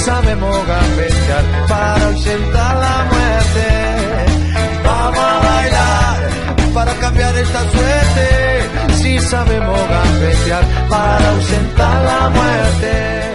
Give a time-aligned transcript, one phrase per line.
[0.00, 3.66] Sabemos gambetear para ausentar la muerte.
[4.84, 8.94] Vamos a bailar para cambiar esta suerte.
[8.94, 13.30] Si sabemos gambetear para ausentar la muerte.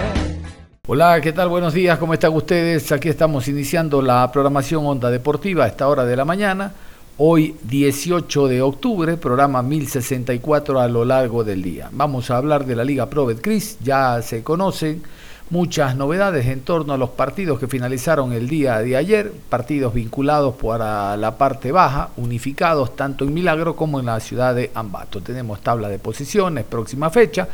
[0.87, 1.49] Hola, ¿qué tal?
[1.49, 2.91] Buenos días, ¿cómo están ustedes?
[2.91, 6.71] Aquí estamos iniciando la programación Onda Deportiva a esta hora de la mañana.
[7.17, 11.89] Hoy 18 de octubre, programa 1064 a lo largo del día.
[11.91, 15.01] Vamos a hablar de la Liga Pro Betcris, ya se conocen
[15.49, 20.55] muchas novedades en torno a los partidos que finalizaron el día de ayer, partidos vinculados
[20.55, 25.21] para la parte baja, unificados tanto en Milagro como en la ciudad de Ambato.
[25.21, 27.47] Tenemos tabla de posiciones, próxima fecha.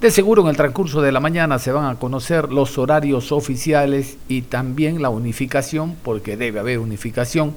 [0.00, 4.16] De seguro en el transcurso de la mañana se van a conocer los horarios oficiales
[4.28, 7.54] y también la unificación, porque debe haber unificación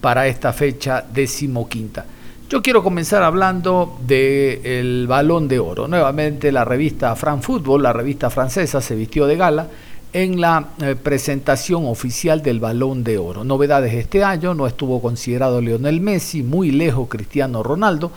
[0.00, 2.06] para esta fecha decimoquinta.
[2.50, 5.86] Yo quiero comenzar hablando del balón de oro.
[5.86, 9.68] Nuevamente la revista Fran Football, la revista francesa, se vistió de gala
[10.12, 13.44] en la eh, presentación oficial del balón de oro.
[13.44, 18.10] Novedades este año, no estuvo considerado Lionel Messi, muy lejos Cristiano Ronaldo,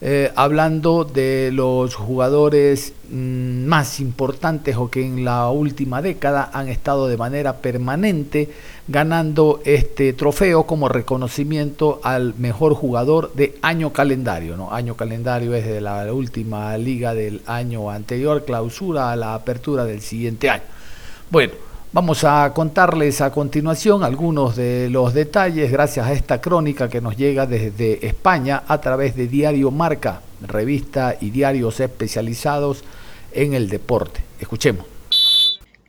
[0.00, 6.68] eh, hablando de los jugadores mm, más importantes o que en la última década han
[6.68, 8.50] estado de manera permanente
[8.88, 14.56] ganando este trofeo como reconocimiento al mejor jugador de año calendario.
[14.56, 14.72] ¿no?
[14.72, 20.00] Año calendario es de la última liga del año anterior, clausura a la apertura del
[20.00, 20.64] siguiente año.
[21.30, 21.52] Bueno,
[21.92, 27.16] Vamos a contarles a continuación algunos de los detalles gracias a esta crónica que nos
[27.16, 32.84] llega desde España a través de Diario Marca, revista y diarios especializados
[33.32, 34.20] en el deporte.
[34.38, 34.95] Escuchemos.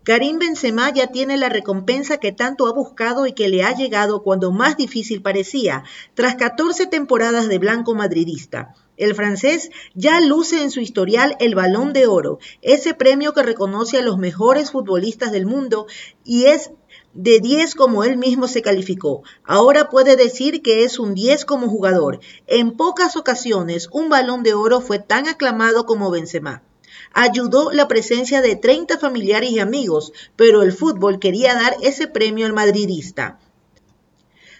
[0.07, 4.23] Karim Benzema ya tiene la recompensa que tanto ha buscado y que le ha llegado
[4.23, 8.73] cuando más difícil parecía, tras 14 temporadas de blanco madridista.
[8.96, 13.97] El francés ya luce en su historial el Balón de Oro, ese premio que reconoce
[13.97, 15.88] a los mejores futbolistas del mundo
[16.23, 16.72] y es
[17.13, 19.23] de 10 como él mismo se calificó.
[19.44, 22.22] Ahora puede decir que es un 10 como jugador.
[22.46, 26.63] En pocas ocasiones un Balón de Oro fue tan aclamado como Benzema.
[27.19, 32.45] Ayudó la presencia de 30 familiares y amigos, pero el fútbol quería dar ese premio
[32.45, 33.39] al madridista.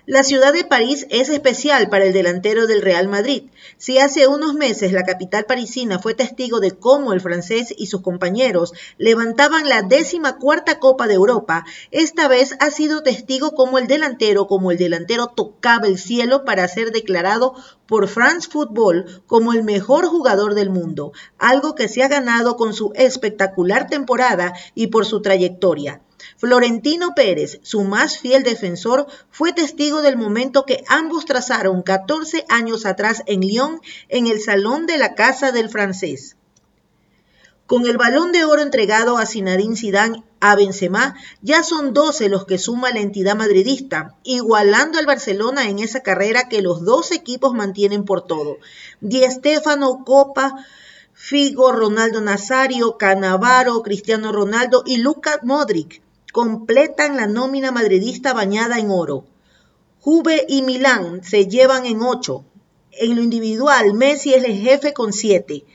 [0.10, 3.44] La ciudad de París es especial para el delantero del Real Madrid.
[3.78, 8.00] Si hace unos meses la capital parisina fue testigo de cómo el francés y sus
[8.00, 13.88] compañeros levantaban la décima cuarta Copa de Europa, esta vez ha sido testigo como el
[13.88, 19.66] delantero, como el delantero tocaba el cielo para ser declarado por France Football como el
[19.66, 25.06] mejor jugador del mundo, algo que se ha ganado con su espectacular temporada y por
[25.06, 26.02] su trayectoria.
[26.38, 32.86] Florentino Pérez, su más fiel defensor, fue testigo del momento que ambos trazaron 14 años
[32.86, 36.36] atrás en Lyon en el salón de la casa del francés.
[37.66, 42.46] Con el balón de oro entregado a Zinedine Zidane a Benzema, ya son 12 los
[42.46, 47.54] que suma la entidad madridista, igualando al Barcelona en esa carrera que los dos equipos
[47.54, 48.58] mantienen por todo.
[49.02, 50.56] Di Stefano, Copa,
[51.12, 56.02] Figo, Ronaldo Nazario, Canavaro, Cristiano Ronaldo y Luka Modric
[56.32, 59.26] completan la nómina madridista bañada en oro.
[60.02, 62.46] Juve y Milán se llevan en ocho.
[62.92, 65.66] En lo individual, Messi es el jefe con siete.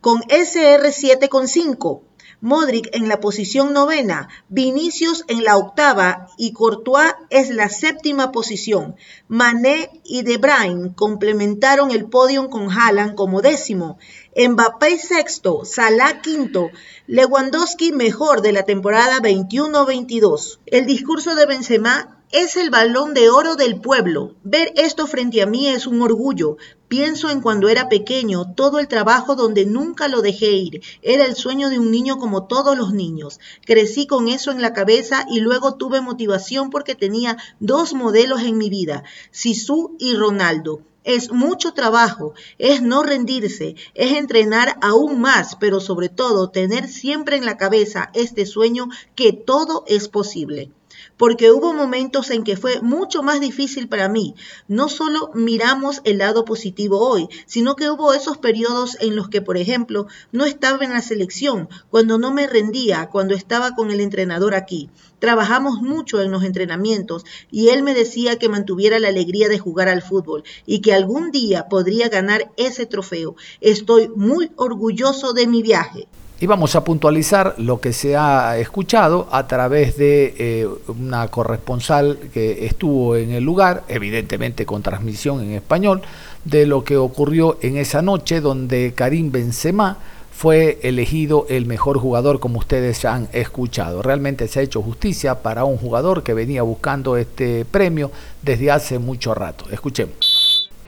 [0.00, 2.02] Con SR7 con cinco.
[2.44, 8.96] Modric en la posición novena, Vinicius en la octava y Courtois es la séptima posición.
[9.28, 13.96] Mané y De Bruyne complementaron el podio con Haaland como décimo.
[14.34, 16.70] Mbappé sexto, Salah quinto,
[17.06, 20.58] Lewandowski mejor de la temporada 21-22.
[20.64, 24.34] El discurso de Benzema es el balón de oro del pueblo.
[24.42, 26.56] Ver esto frente a mí es un orgullo.
[26.88, 30.82] Pienso en cuando era pequeño, todo el trabajo donde nunca lo dejé ir.
[31.02, 33.38] Era el sueño de un niño como todos los niños.
[33.66, 38.56] Crecí con eso en la cabeza y luego tuve motivación porque tenía dos modelos en
[38.56, 40.80] mi vida, Sisu y Ronaldo.
[41.04, 47.36] Es mucho trabajo, es no rendirse, es entrenar aún más, pero sobre todo tener siempre
[47.36, 50.70] en la cabeza este sueño que todo es posible.
[51.16, 54.34] Porque hubo momentos en que fue mucho más difícil para mí.
[54.68, 59.42] No solo miramos el lado positivo hoy, sino que hubo esos periodos en los que,
[59.42, 64.00] por ejemplo, no estaba en la selección, cuando no me rendía, cuando estaba con el
[64.00, 64.90] entrenador aquí.
[65.18, 69.88] Trabajamos mucho en los entrenamientos y él me decía que mantuviera la alegría de jugar
[69.88, 73.36] al fútbol y que algún día podría ganar ese trofeo.
[73.60, 76.08] Estoy muy orgulloso de mi viaje.
[76.42, 82.18] Y vamos a puntualizar lo que se ha escuchado a través de eh, una corresponsal
[82.34, 86.02] que estuvo en el lugar, evidentemente con transmisión en español,
[86.44, 89.98] de lo que ocurrió en esa noche donde Karim Benzema
[90.32, 94.02] fue elegido el mejor jugador como ustedes han escuchado.
[94.02, 98.10] Realmente se ha hecho justicia para un jugador que venía buscando este premio
[98.42, 99.66] desde hace mucho rato.
[99.70, 100.31] Escuchemos.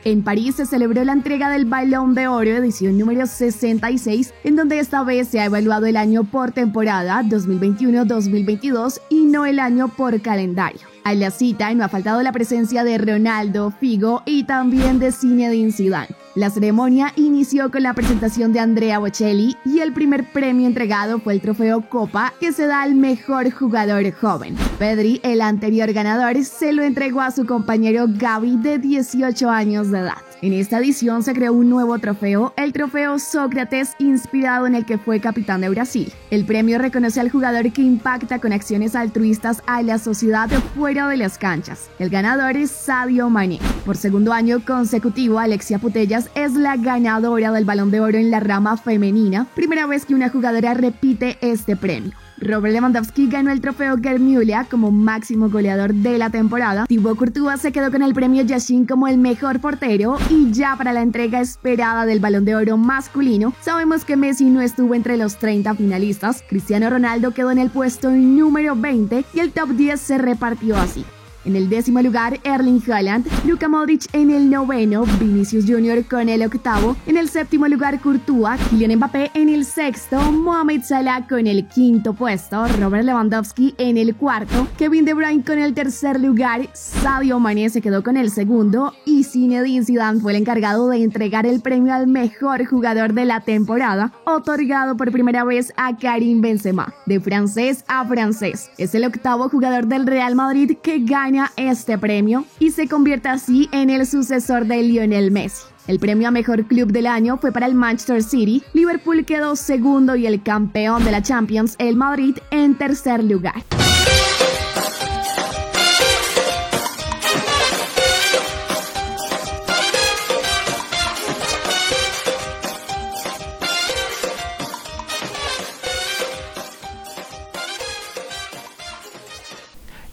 [0.05, 4.79] En París se celebró la entrega del Balón de Oro edición número 66, en donde
[4.79, 10.21] esta vez se ha evaluado el año por temporada 2021-2022 y no el año por
[10.21, 10.83] calendario.
[11.05, 15.73] A la cita no ha faltado la presencia de Ronaldo, Figo y también de Zinedine
[15.73, 16.24] Zidane.
[16.35, 21.35] La ceremonia inició con la presentación de Andrea Bocelli y el primer premio entregado fue
[21.35, 24.57] el trofeo Copa que se da al mejor jugador joven.
[24.81, 30.01] Pedri, el anterior ganador, se lo entregó a su compañero Gaby de 18 años de
[30.01, 30.19] edad.
[30.43, 34.99] En esta edición se creó un nuevo trofeo, el trofeo Sócrates, inspirado en el que
[34.99, 36.13] fue capitán de Brasil.
[36.31, 41.17] El premio reconoce al jugador que impacta con acciones altruistas a la sociedad fuera de
[41.17, 41.89] las canchas.
[41.99, 43.59] El ganador es Sadio Mané.
[43.87, 48.41] Por segundo año consecutivo, Alexia Putellas es la ganadora del Balón de Oro en la
[48.41, 52.13] rama femenina, primera vez que una jugadora repite este premio.
[52.39, 56.87] Robert Lewandowski ganó el trofeo Germulia como máximo goleador de la temporada.
[56.87, 60.93] Thibaut Courtois se quedó con el premio Yashin como el mejor portero y ya para
[60.93, 65.37] la entrega esperada del Balón de Oro masculino, sabemos que Messi no estuvo entre los
[65.39, 66.43] 30 finalistas.
[66.49, 71.05] Cristiano Ronaldo quedó en el puesto número 20 y el top 10 se repartió así.
[71.45, 76.05] En el décimo lugar, Erling Haaland, Luka Modric en el noveno, Vinicius Jr.
[76.05, 81.27] con el octavo, en el séptimo lugar Courtois, Kylian Mbappé en el sexto, Mohamed Salah
[81.29, 86.19] con el quinto puesto, Robert Lewandowski en el cuarto, Kevin De Bruyne con el tercer
[86.19, 91.03] lugar, Sadio Mané se quedó con el segundo y Zinedine Zidane fue el encargado de
[91.03, 96.41] entregar el premio al mejor jugador de la temporada, otorgado por primera vez a Karim
[96.41, 98.71] Benzema, de francés a francés.
[98.79, 103.69] Es el octavo jugador del Real Madrid que gana este premio y se convierte así
[103.73, 105.65] en el sucesor de Lionel Messi.
[105.87, 110.17] El premio a mejor club del año fue para el Manchester City, Liverpool quedó segundo
[110.17, 113.63] y el campeón de la Champions, el Madrid, en tercer lugar.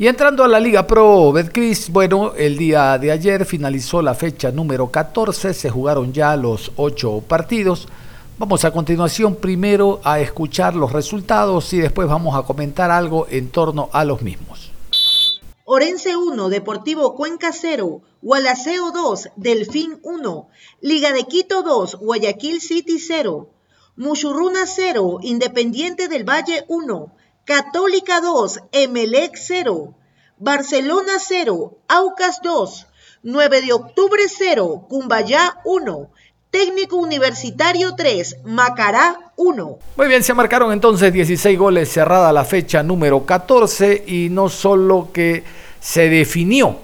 [0.01, 4.49] Y entrando a la Liga Pro Betcris, bueno, el día de ayer finalizó la fecha
[4.49, 7.87] número 14, se jugaron ya los ocho partidos.
[8.39, 13.51] Vamos a continuación primero a escuchar los resultados y después vamos a comentar algo en
[13.51, 14.71] torno a los mismos.
[15.65, 20.49] Orense 1, Deportivo Cuenca 0, Gualaceo 2, Delfín 1,
[20.81, 23.49] Liga de Quito 2, Guayaquil City 0,
[23.97, 27.13] Muchurruna 0, Independiente del Valle 1,
[27.51, 29.93] Católica 2, Emelec 0,
[30.37, 32.87] Barcelona 0, Aucas 2,
[33.23, 36.09] 9 de octubre 0, Cumbayá 1,
[36.49, 39.79] Técnico Universitario 3, Macará 1.
[39.97, 45.09] Muy bien, se marcaron entonces 16 goles cerrada la fecha número 14 y no solo
[45.11, 45.43] que
[45.81, 46.77] se definió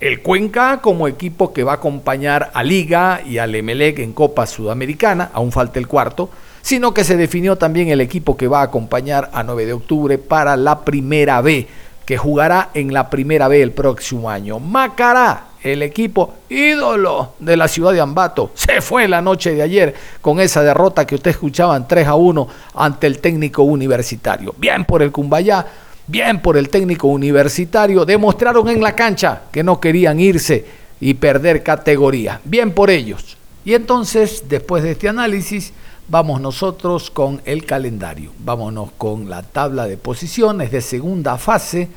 [0.00, 4.46] el Cuenca como equipo que va a acompañar a Liga y al Emelec en Copa
[4.46, 6.30] Sudamericana, aún falta el cuarto,
[6.62, 10.18] sino que se definió también el equipo que va a acompañar a 9 de octubre
[10.18, 11.66] para la primera B,
[12.06, 14.58] que jugará en la primera B el próximo año.
[14.58, 19.94] Macará, el equipo ídolo de la ciudad de Ambato, se fue la noche de ayer
[20.20, 24.54] con esa derrota que usted escuchaban 3 a 1 ante el técnico universitario.
[24.58, 25.66] Bien por el Cumbayá,
[26.06, 30.64] bien por el técnico universitario, demostraron en la cancha que no querían irse
[31.00, 32.40] y perder categoría.
[32.44, 33.36] Bien por ellos.
[33.64, 35.72] Y entonces, después de este análisis,
[36.08, 41.88] Vamos nosotros con el calendario, vámonos con la tabla de posiciones de segunda fase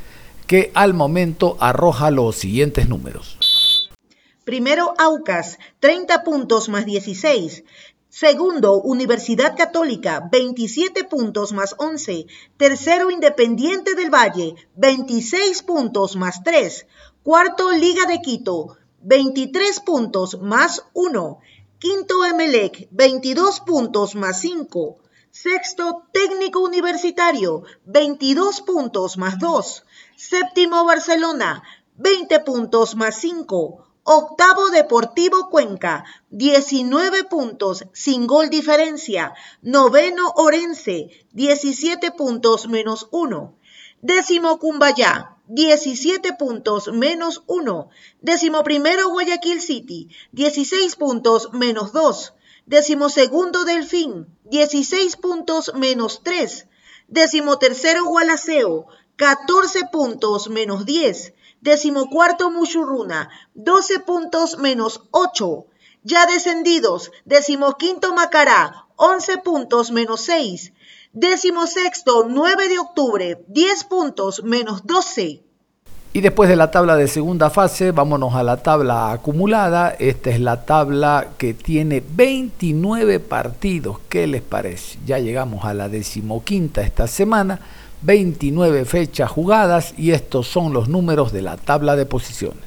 [0.47, 3.89] que al momento arroja los siguientes números.
[4.43, 7.63] Primero Aucas, 30 puntos más 16.
[8.07, 12.27] Segundo, Universidad Católica, 27 puntos más 11.
[12.55, 16.85] Tercero, Independiente del Valle, 26 puntos más 3.
[17.23, 21.39] Cuarto, Liga de Quito, 23 puntos más 1.
[21.87, 24.97] Quinto Emelec, 22 puntos más 5.
[25.29, 29.85] Sexto Técnico Universitario, 22 puntos más 2.
[30.15, 31.61] Séptimo Barcelona,
[31.97, 33.85] 20 puntos más 5.
[34.01, 39.35] Octavo Deportivo Cuenca, 19 puntos, sin gol diferencia.
[39.61, 43.53] Noveno Orense, 17 puntos menos 1.
[44.13, 47.89] Décimo Cumbayá, 17 puntos menos 1.
[48.21, 52.33] Décimo primero Guayaquil City, 16 puntos menos 2.
[52.67, 56.67] Décimo segundo Delfín, 16 puntos menos 3.
[57.07, 58.85] Décimo tercero Gualaceo,
[59.15, 61.33] 14 puntos menos 10.
[61.61, 65.65] Décimo cuarto Mushurruna, 12 puntos menos 8.
[66.03, 70.73] Ya descendidos, décimo quinto Macará, 11 puntos menos 6.
[71.17, 75.45] Décimo sexto, 9 de octubre, 10 puntos menos 12.
[76.11, 79.95] Y después de la tabla de segunda fase, vámonos a la tabla acumulada.
[79.97, 83.99] Esta es la tabla que tiene 29 partidos.
[84.09, 84.99] ¿Qué les parece?
[85.05, 87.61] Ya llegamos a la decimoquinta esta semana.
[88.01, 92.59] 29 fechas jugadas y estos son los números de la tabla de posiciones.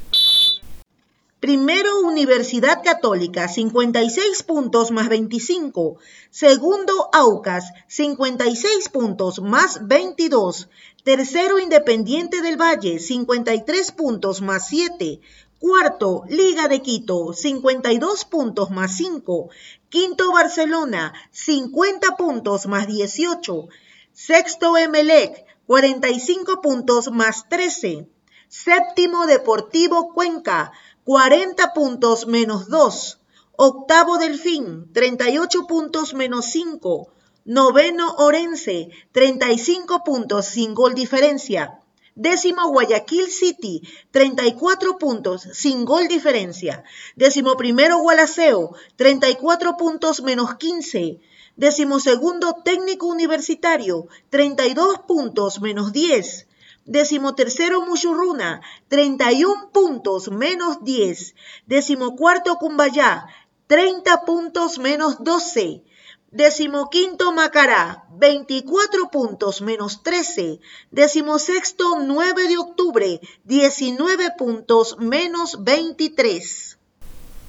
[1.41, 5.99] Primero, Universidad Católica, 56 puntos más 25.
[6.31, 10.69] Segundo, Aucas, 56 puntos más 22.
[11.05, 15.21] Tercero, Independiente del Valle, 53 puntos más 7.
[15.61, 19.49] Cuarto, Liga de Quito, 52 puntos más 5.
[19.91, 23.69] Quinto, Barcelona, 50 puntos más 18.
[24.13, 28.09] Sexto, Emelec, 45 puntos más 13.
[28.49, 30.73] Séptimo, Deportivo Cuenca,
[31.09, 33.19] 40 puntos menos 2.
[33.57, 37.09] Octavo Delfín, 38 puntos menos 5.
[37.47, 41.81] Noveno Orense, 35 puntos sin gol diferencia.
[42.15, 46.85] Décimo Guayaquil City, 34 puntos sin gol diferencia.
[47.17, 51.21] Décimo primero Gualaceo, 34 puntos menos 15.
[51.57, 56.48] Décimo segundo Técnico Universitario, 32 puntos menos 10.
[56.89, 61.35] Décimo tercero Mushurruna, 31 puntos menos 10.
[61.67, 63.27] Décimo cuarto Cumbayá,
[63.67, 65.85] 30 puntos menos 12.
[66.31, 70.61] Décimo quinto Macará, 24 puntos menos 13.
[70.91, 76.79] Décimo sexto 9 de octubre, 19 puntos menos 23.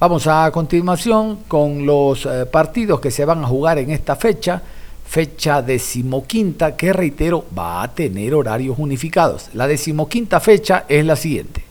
[0.01, 4.61] Vamos a continuación con los eh, partidos que se van a jugar en esta fecha
[5.09, 9.49] fecha decimoquinta que reitero va a tener horarios unificados.
[9.55, 11.63] La decimoquinta fecha es la siguiente.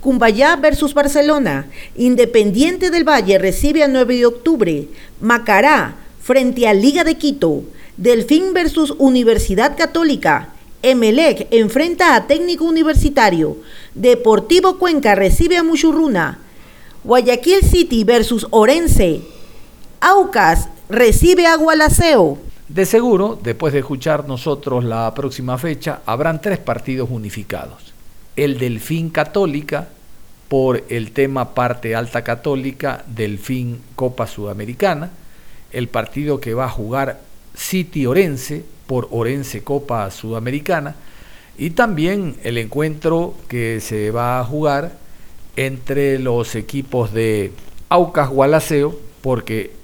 [0.00, 1.66] Cumbayá versus Barcelona.
[1.96, 4.88] Independiente del Valle recibe a 9 de octubre.
[5.20, 7.62] Macará frente a Liga de Quito.
[7.98, 10.48] Delfín versus Universidad Católica.
[10.82, 13.58] Emelec enfrenta a Técnico Universitario.
[13.94, 16.38] Deportivo Cuenca recibe a Muchurruna.
[17.04, 19.20] Guayaquil City versus Orense.
[20.00, 22.38] Aucas recibe a Gualaceo.
[22.68, 27.92] De seguro, después de escuchar nosotros la próxima fecha, habrán tres partidos unificados.
[28.36, 29.88] El Delfín Católica,
[30.48, 35.10] por el tema parte alta católica, Delfín Copa Sudamericana.
[35.72, 37.20] El partido que va a jugar
[37.54, 40.96] City Orense, por Orense Copa Sudamericana.
[41.58, 44.92] Y también el encuentro que se va a jugar
[45.56, 47.52] entre los equipos de
[47.88, 49.79] Aucas Gualaceo, porque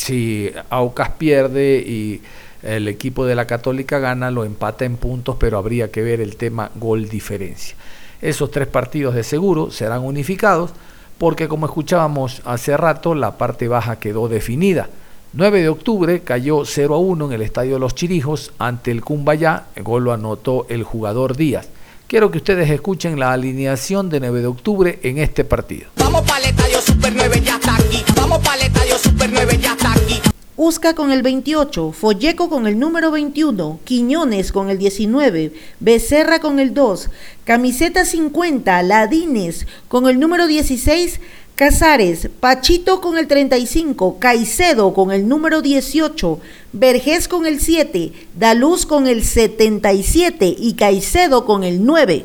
[0.00, 2.22] si Aucas pierde y
[2.62, 6.36] el equipo de la Católica gana, lo empata en puntos, pero habría que ver el
[6.36, 7.76] tema gol diferencia.
[8.22, 10.70] Esos tres partidos de seguro serán unificados
[11.18, 14.88] porque como escuchábamos hace rato, la parte baja quedó definida.
[15.34, 19.02] 9 de octubre cayó 0 a 1 en el Estadio de los Chirijos ante el
[19.02, 21.68] Cumbayá, el gol lo anotó el jugador Díaz.
[22.10, 25.90] Quiero que ustedes escuchen la alineación de 9 de octubre en este partido.
[25.94, 28.02] Vamos para el Estadio Super 9, ya está aquí.
[28.16, 30.20] Vamos para el Estadio Super 9, ya está aquí.
[30.56, 36.58] Usca con el 28, Folleco con el número 21, Quiñones con el 19, Becerra con
[36.58, 37.10] el 2,
[37.44, 41.20] Camiseta 50, Ladines con el número 16,
[41.60, 46.40] Casares, Pachito con el 35, Caicedo con el número 18,
[46.72, 52.24] Vergés con el 7, Daluz con el 77 y Caicedo con el 9.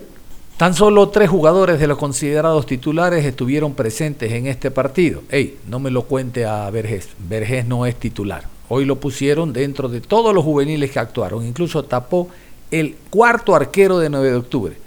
[0.56, 5.22] Tan solo tres jugadores de los considerados titulares estuvieron presentes en este partido.
[5.30, 7.10] Ey, no me lo cuente a Vergés.
[7.28, 8.46] Vergés no es titular.
[8.70, 11.46] Hoy lo pusieron dentro de todos los juveniles que actuaron.
[11.46, 12.30] Incluso tapó
[12.72, 14.78] el cuarto arquero de 9 de octubre.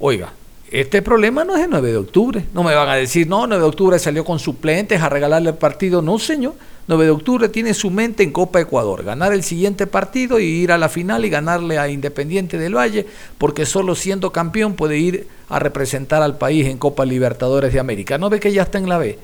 [0.00, 0.32] Oiga,
[0.72, 2.44] este problema no es el 9 de octubre.
[2.54, 5.56] No me van a decir, no, 9 de octubre salió con suplentes a regalarle el
[5.56, 6.00] partido.
[6.00, 6.54] No, señor.
[6.88, 10.72] 9 de octubre tiene su mente en Copa Ecuador, ganar el siguiente partido y ir
[10.72, 13.06] a la final y ganarle a Independiente del Valle,
[13.38, 18.18] porque solo siendo campeón puede ir a representar al país en Copa Libertadores de América.
[18.18, 19.16] No ve que ya está en la B.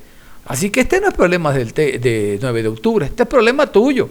[0.45, 4.09] Así que este no es problema del de 9 de octubre, este es problema tuyo.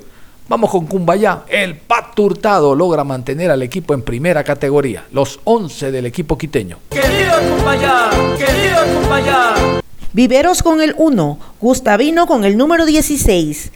[0.49, 1.43] Vamos con Cumbayá.
[1.49, 5.05] El Pato Hurtado logra mantener al equipo en primera categoría.
[5.11, 6.79] Los 11 del equipo quiteño.
[6.89, 9.81] Querido Cumbayá, querido Cumbayá.
[10.13, 13.73] Viveros con el 1, Gustavino con el número 16.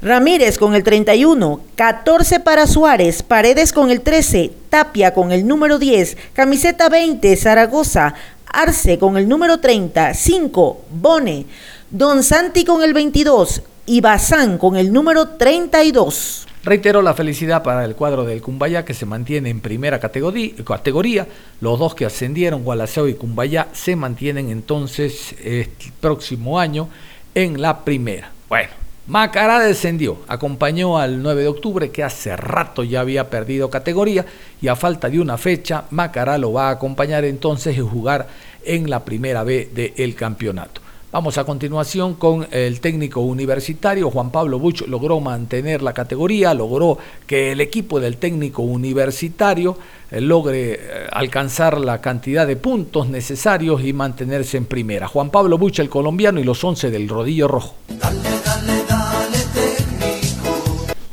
[0.00, 5.78] Ramírez con el 31, 14 para Suárez, Paredes con el 13, Tapia con el número
[5.78, 8.14] 10, camiseta 20, Zaragoza,
[8.46, 11.46] Arce con el número 30, 5, Bone,
[11.90, 16.46] Don Santi con el 22 y Bazán con el número 32.
[16.64, 21.26] Reitero la felicidad para el cuadro del Cumbayá que se mantiene en primera categoría.
[21.60, 25.68] Los dos que ascendieron, Gualaceo y Cumbayá, se mantienen entonces el
[26.00, 26.88] próximo año
[27.34, 28.30] en la primera.
[28.48, 28.70] Bueno,
[29.08, 34.24] Macará descendió, acompañó al 9 de octubre que hace rato ya había perdido categoría
[34.60, 38.28] y a falta de una fecha Macará lo va a acompañar entonces y jugar
[38.64, 40.80] en la primera B del campeonato.
[41.12, 46.96] Vamos a continuación con el técnico universitario Juan Pablo Buch logró mantener la categoría, logró
[47.26, 49.76] que el equipo del técnico universitario
[50.10, 50.78] eh, logre eh,
[51.12, 55.06] alcanzar la cantidad de puntos necesarios y mantenerse en primera.
[55.06, 57.74] Juan Pablo Buch el colombiano y los 11 del rodillo rojo.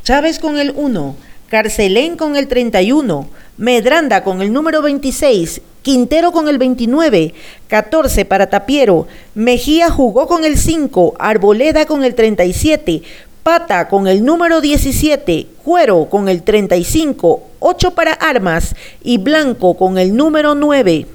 [0.03, 1.15] Chávez con el 1,
[1.49, 3.27] Carcelén con el 31,
[3.57, 7.33] Medranda con el número 26, Quintero con el 29,
[7.67, 13.01] 14 para Tapiero, Mejía jugó con el 5, Arboleda con el 37,
[13.41, 19.97] Pata con el número 17, Cuero con el 35, 8 para Armas y Blanco con
[19.97, 21.07] el número 9.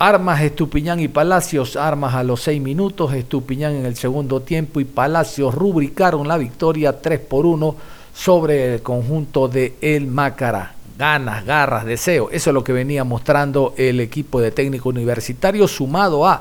[0.00, 4.84] Armas, Estupiñán y Palacios, Armas a los 6 minutos, Estupiñán en el segundo tiempo y
[4.84, 10.74] Palacios rubricaron la victoria 3 por 1 sobre el conjunto de El Mácara.
[10.98, 12.30] Ganas, garras, deseo.
[12.32, 16.40] Eso es lo que venía mostrando el equipo de técnico universitario sumado a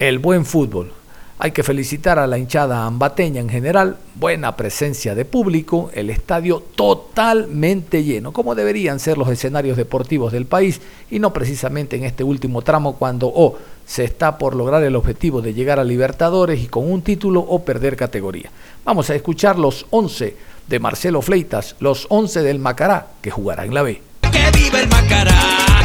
[0.00, 0.92] el buen fútbol.
[1.38, 6.62] Hay que felicitar a la hinchada ambateña en general, buena presencia de público, el estadio
[6.74, 12.24] totalmente lleno, como deberían ser los escenarios deportivos del país y no precisamente en este
[12.24, 16.66] último tramo cuando o se está por lograr el objetivo de llegar a Libertadores y
[16.66, 18.50] con un título o perder categoría.
[18.84, 23.74] Vamos a escuchar los 11 de Marcelo Fleitas, los 11 del Macará, que jugará en
[23.74, 24.02] la B.
[24.32, 25.36] Que viva el Macará,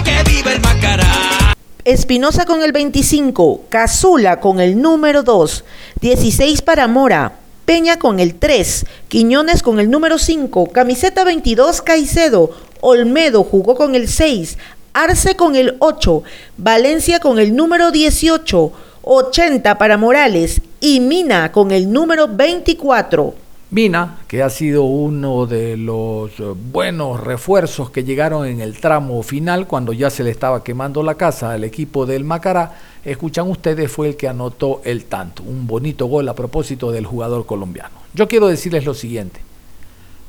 [0.03, 1.53] que viva el Macará.
[1.83, 5.63] Espinosa con el 25, Cazula con el número 2,
[6.01, 12.51] 16 para Mora, Peña con el 3, Quiñones con el número 5, camiseta 22 Caicedo,
[12.81, 14.57] Olmedo jugó con el 6,
[14.93, 16.23] Arce con el 8,
[16.57, 18.71] Valencia con el número 18,
[19.03, 23.46] 80 para Morales y Mina con el número 24.
[23.69, 29.21] Mina, que ha sido uno de los eh, buenos refuerzos que llegaron en el tramo
[29.23, 33.91] final cuando ya se le estaba quemando la casa al equipo del Macará, escuchan ustedes,
[33.91, 35.43] fue el que anotó el tanto.
[35.43, 37.95] Un bonito gol a propósito del jugador colombiano.
[38.13, 39.41] Yo quiero decirles lo siguiente.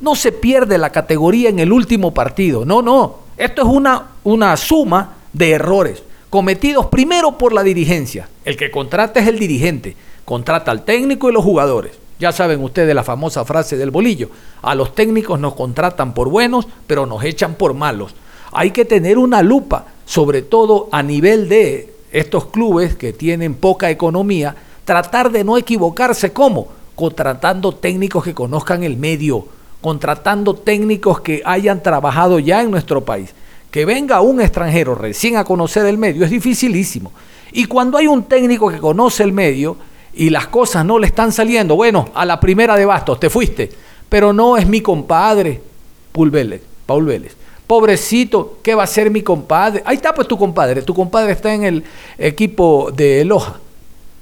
[0.00, 2.64] No se pierde la categoría en el último partido.
[2.64, 3.20] No, no.
[3.36, 8.28] Esto es una, una suma de errores cometidos primero por la dirigencia.
[8.44, 9.94] El que contrata es el dirigente.
[10.24, 14.30] Contrata al técnico y los jugadores ya saben ustedes la famosa frase del bolillo.
[14.62, 18.14] A los técnicos nos contratan por buenos, pero nos echan por malos.
[18.52, 23.90] Hay que tener una lupa, sobre todo a nivel de estos clubes que tienen poca
[23.90, 29.46] economía, tratar de no equivocarse como contratando técnicos que conozcan el medio,
[29.80, 33.34] contratando técnicos que hayan trabajado ya en nuestro país.
[33.70, 37.12] Que venga un extranjero recién a conocer el medio es dificilísimo.
[37.52, 39.76] Y cuando hay un técnico que conoce el medio,
[40.18, 43.70] y las cosas no le están saliendo, bueno, a la primera de bastos te fuiste,
[44.08, 45.62] pero no es mi compadre,
[46.10, 47.24] Paul Vélez, Paul.
[47.68, 49.80] Pobrecito, ¿qué va a ser mi compadre?
[49.86, 51.84] Ahí está pues tu compadre, tu compadre está en el
[52.18, 53.60] equipo de Loja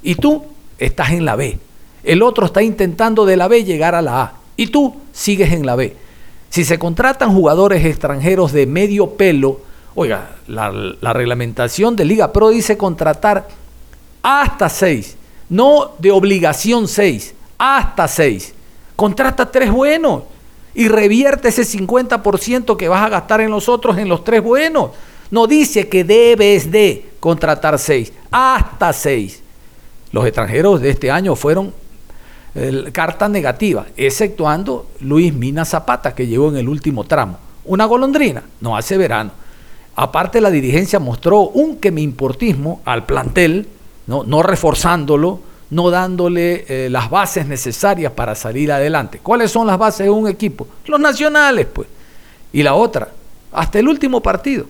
[0.02, 0.44] y tú
[0.78, 1.58] estás en la B.
[2.04, 5.64] El otro está intentando de la B llegar a la A y tú sigues en
[5.64, 5.96] la B.
[6.50, 9.60] Si se contratan jugadores extranjeros de medio pelo,
[9.94, 13.48] oiga, la, la reglamentación de Liga Pro dice contratar
[14.22, 15.15] hasta seis
[15.48, 18.54] no de obligación 6, hasta 6.
[18.94, 20.22] Contrata tres buenos
[20.74, 24.90] y revierte ese 50% que vas a gastar en los otros en los tres buenos.
[25.30, 29.42] No dice que debes de contratar 6, hasta 6.
[30.12, 31.72] Los extranjeros de este año fueron
[32.92, 37.38] carta negativa, exceptuando Luis Mina Zapata, que llegó en el último tramo.
[37.64, 39.32] Una golondrina, no hace verano.
[39.94, 43.68] Aparte, la dirigencia mostró un que me importismo al plantel
[44.06, 45.40] no, no reforzándolo,
[45.70, 49.20] no dándole eh, las bases necesarias para salir adelante.
[49.22, 50.66] ¿Cuáles son las bases de un equipo?
[50.86, 51.88] Los nacionales, pues.
[52.52, 53.08] Y la otra,
[53.52, 54.66] hasta el último partido,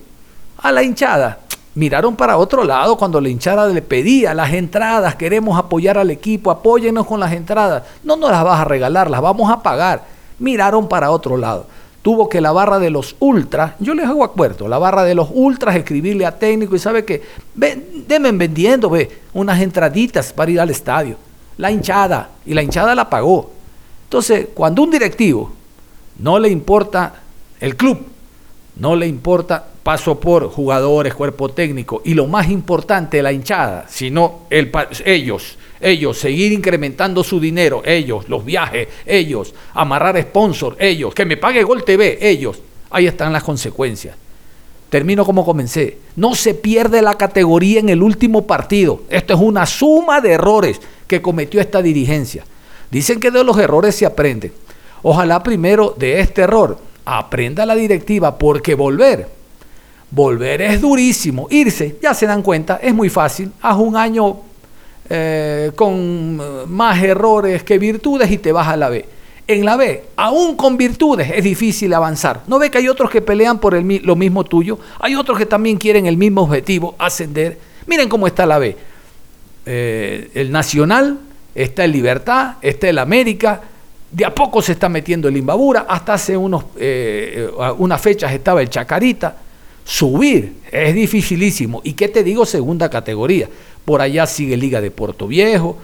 [0.57, 1.39] a la hinchada.
[1.75, 6.49] Miraron para otro lado cuando la hinchada le pedía las entradas, queremos apoyar al equipo,
[6.49, 7.83] apóyenos con las entradas.
[8.03, 10.03] No nos las vas a regalar, las vamos a pagar.
[10.39, 11.67] miraron para otro lado.
[12.07, 15.27] Tuvo que la barra de los ultras, yo les hago acuerdo, la barra de los
[15.29, 17.21] ultras escribirle a técnico y sabe que,
[17.53, 21.17] denme vendiendo ve, unas entraditas para ir al estadio.
[21.57, 23.51] La hinchada, y la hinchada la pagó.
[24.05, 25.51] Entonces, cuando un directivo
[26.19, 27.13] no le importa
[27.59, 27.99] el club,
[28.77, 34.43] no le importa paso por jugadores, cuerpo técnico y lo más importante, la hinchada, sino
[34.49, 34.71] el,
[35.03, 41.37] ellos, ellos, seguir incrementando su dinero, ellos, los viajes, ellos, amarrar sponsor, ellos, que me
[41.37, 42.59] pague Gol TV, ellos.
[42.89, 44.15] Ahí están las consecuencias.
[44.89, 45.97] Termino como comencé.
[46.15, 49.01] No se pierde la categoría en el último partido.
[49.09, 52.45] Esto es una suma de errores que cometió esta dirigencia.
[52.89, 54.53] Dicen que de los errores se aprenden.
[55.03, 59.27] Ojalá primero de este error aprenda la directiva porque volver,
[60.09, 61.47] volver es durísimo.
[61.49, 63.51] Irse, ya se dan cuenta, es muy fácil.
[63.61, 64.37] Haz un año
[65.09, 69.05] eh, con más errores que virtudes y te vas a la B.
[69.47, 72.43] En la B, aún con virtudes, es difícil avanzar.
[72.47, 74.77] ¿No ve que hay otros que pelean por el, lo mismo tuyo?
[74.99, 77.57] Hay otros que también quieren el mismo objetivo, ascender.
[77.85, 78.75] Miren cómo está la B.
[79.65, 81.19] Eh, el Nacional,
[81.55, 83.61] está el Libertad, está el América,
[84.11, 88.61] de a poco se está metiendo el Imbabura, hasta hace unos, eh, unas fechas estaba
[88.61, 89.37] el Chacarita.
[89.85, 91.79] Subir es dificilísimo.
[91.85, 92.45] ¿Y qué te digo?
[92.45, 93.47] Segunda categoría.
[93.87, 95.77] Por allá sigue Liga de Puerto Viejo.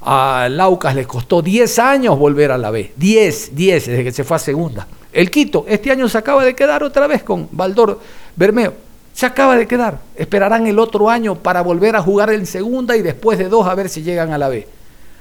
[0.00, 2.94] A Laucas les costó 10 años volver a la B.
[2.96, 4.86] 10, 10 desde que se fue a segunda.
[5.12, 8.00] El Quito este año se acaba de quedar otra vez con Baldor
[8.34, 8.72] Bermeo.
[9.12, 10.00] Se acaba de quedar.
[10.16, 13.74] Esperarán el otro año para volver a jugar en segunda y después de dos a
[13.74, 14.66] ver si llegan a la B.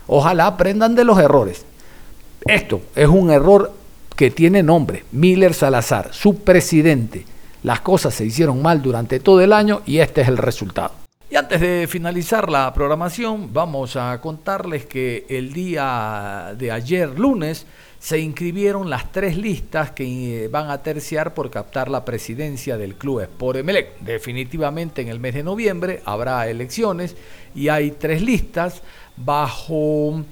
[0.08, 1.66] Ojalá aprendan de los errores.
[2.46, 3.74] Esto es un error
[4.16, 7.26] que tiene nombre, Miller Salazar, su presidente.
[7.64, 11.09] Las cosas se hicieron mal durante todo el año y este es el resultado.
[11.32, 17.68] Y antes de finalizar la programación, vamos a contarles que el día de ayer, lunes,
[18.00, 22.96] se inscribieron las tres listas que eh, van a terciar por captar la presidencia del
[22.96, 24.00] club Sport Emelec.
[24.00, 27.16] Definitivamente en el mes de noviembre habrá elecciones
[27.54, 28.82] y hay tres listas
[29.16, 30.24] bajo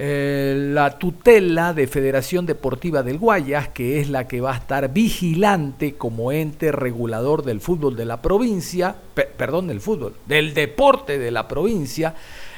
[0.00, 4.92] eh, la tutela de Federación Deportiva del Guayas, que es la que va a estar
[4.92, 8.94] vigilante como ente regulador del fútbol de la provincia,
[9.36, 12.14] perdón, del fútbol, del deporte de la provincia,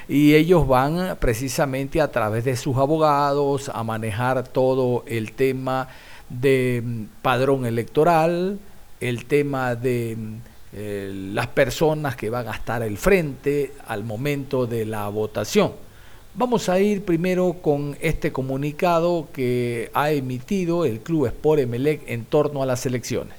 [0.07, 5.88] y ellos van precisamente a través de sus abogados a manejar todo el tema
[6.29, 8.59] de mm, padrón electoral,
[9.00, 10.35] el tema de mm,
[10.74, 15.88] eh, las personas que van a estar al frente al momento de la votación.
[16.35, 22.25] Vamos a ir primero con este comunicado que ha emitido el Club Sport Emelec en
[22.25, 23.35] torno a las elecciones.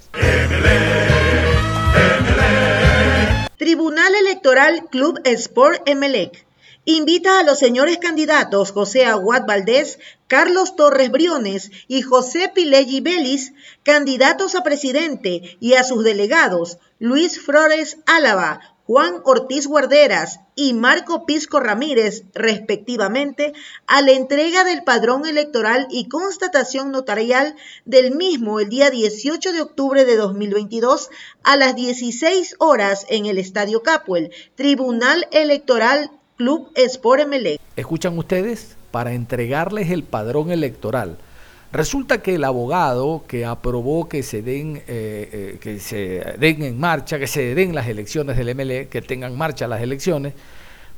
[3.58, 6.46] Tribunal Electoral Club Sport Emelec
[6.84, 13.54] invita a los señores candidatos José Aguad Valdés, Carlos Torres Briones y José Pileggi Belis,
[13.84, 21.26] candidatos a presidente, y a sus delegados Luis Flores Álava, Juan Ortiz Guarderas y Marco
[21.26, 23.54] Pisco Ramírez, respectivamente,
[23.88, 29.62] a la entrega del padrón electoral y constatación notarial del mismo el día 18 de
[29.62, 31.10] octubre de 2022
[31.42, 37.62] a las 16 horas en el Estadio Capuel, Tribunal Electoral Club Sport MLE.
[37.78, 38.76] ¿Escuchan ustedes?
[38.92, 41.18] Para entregarles el padrón electoral
[41.74, 46.78] Resulta que el abogado que aprobó que se den, eh, eh, que se den en
[46.78, 50.34] marcha, que se den las elecciones del MLE, que tengan marcha las elecciones,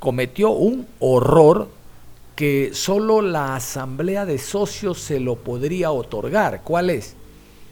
[0.00, 1.68] cometió un horror
[2.34, 6.62] que solo la asamblea de socios se lo podría otorgar.
[6.64, 7.14] ¿Cuál es?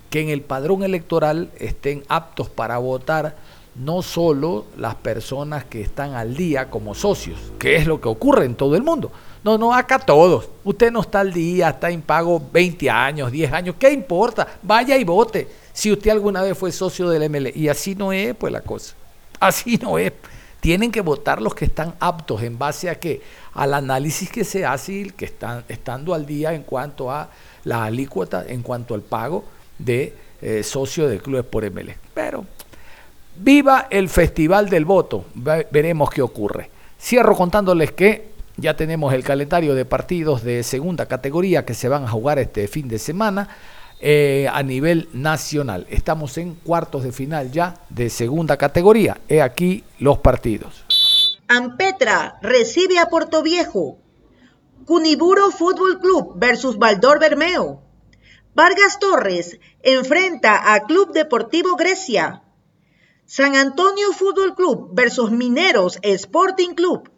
[0.09, 3.37] Que en el padrón electoral estén aptos para votar
[3.75, 8.45] no solo las personas que están al día como socios, que es lo que ocurre
[8.45, 9.11] en todo el mundo,
[9.45, 10.49] no, no, acá todos.
[10.63, 13.77] Usted no está al día, está en pago 20 años, 10 años.
[13.79, 14.47] ¿Qué importa?
[14.63, 15.49] Vaya y vote.
[15.73, 17.51] Si usted alguna vez fue socio del ML.
[17.55, 18.95] Y así no es, pues la cosa.
[19.41, 20.13] Así no es.
[20.61, 23.21] Tienen que votar los que están aptos en base a qué?
[23.55, 27.29] Al análisis que se hace y que están estando al día en cuanto a
[27.65, 29.45] la alícuota, en cuanto al pago
[29.77, 31.97] de eh, socio del club por ML.
[32.15, 32.47] Pero
[33.37, 35.25] viva el festival del voto.
[35.35, 36.71] Veremos qué ocurre.
[37.01, 38.32] Cierro contándoles que
[38.63, 42.69] ya tenemos el calendario de partidos de segunda categoría que se van a jugar este
[42.69, 43.49] fin de semana
[44.01, 45.87] eh, a nivel nacional.
[45.91, 49.21] Estamos en cuartos de final ya de segunda categoría.
[49.29, 50.85] He aquí los partidos.
[51.49, 53.99] Ampetra recibe a Puerto Viejo.
[54.87, 57.83] Cuniburo Fútbol Club versus Baldor Bermeo.
[58.55, 62.43] Vargas Torres enfrenta a Club Deportivo Grecia.
[63.27, 67.12] San Antonio Fútbol Club versus Mineros Sporting Club.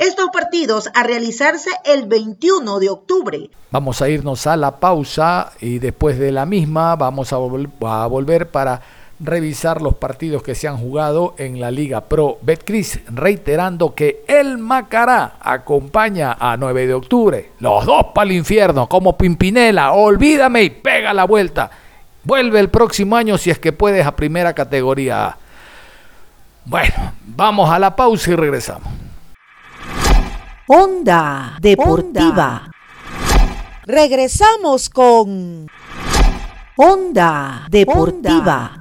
[0.00, 3.50] Estos partidos a realizarse el 21 de octubre.
[3.70, 8.80] Vamos a irnos a la pausa y después de la misma vamos a, volver para
[9.20, 14.56] revisar los partidos que se han jugado en la Liga Pro Betcris, reiterando que el
[14.56, 17.50] Macará acompaña a 9 de octubre.
[17.60, 21.70] Los dos para el infierno, como Pimpinela, olvídame y pega la vuelta.
[22.24, 25.36] Vuelve el próximo año si es que puedes a primera categoría.
[26.64, 29.09] Bueno, vamos a la pausa y regresamos.
[30.72, 32.70] Onda Deportiva.
[33.86, 35.66] Regresamos con
[36.76, 38.80] Onda Deportiva.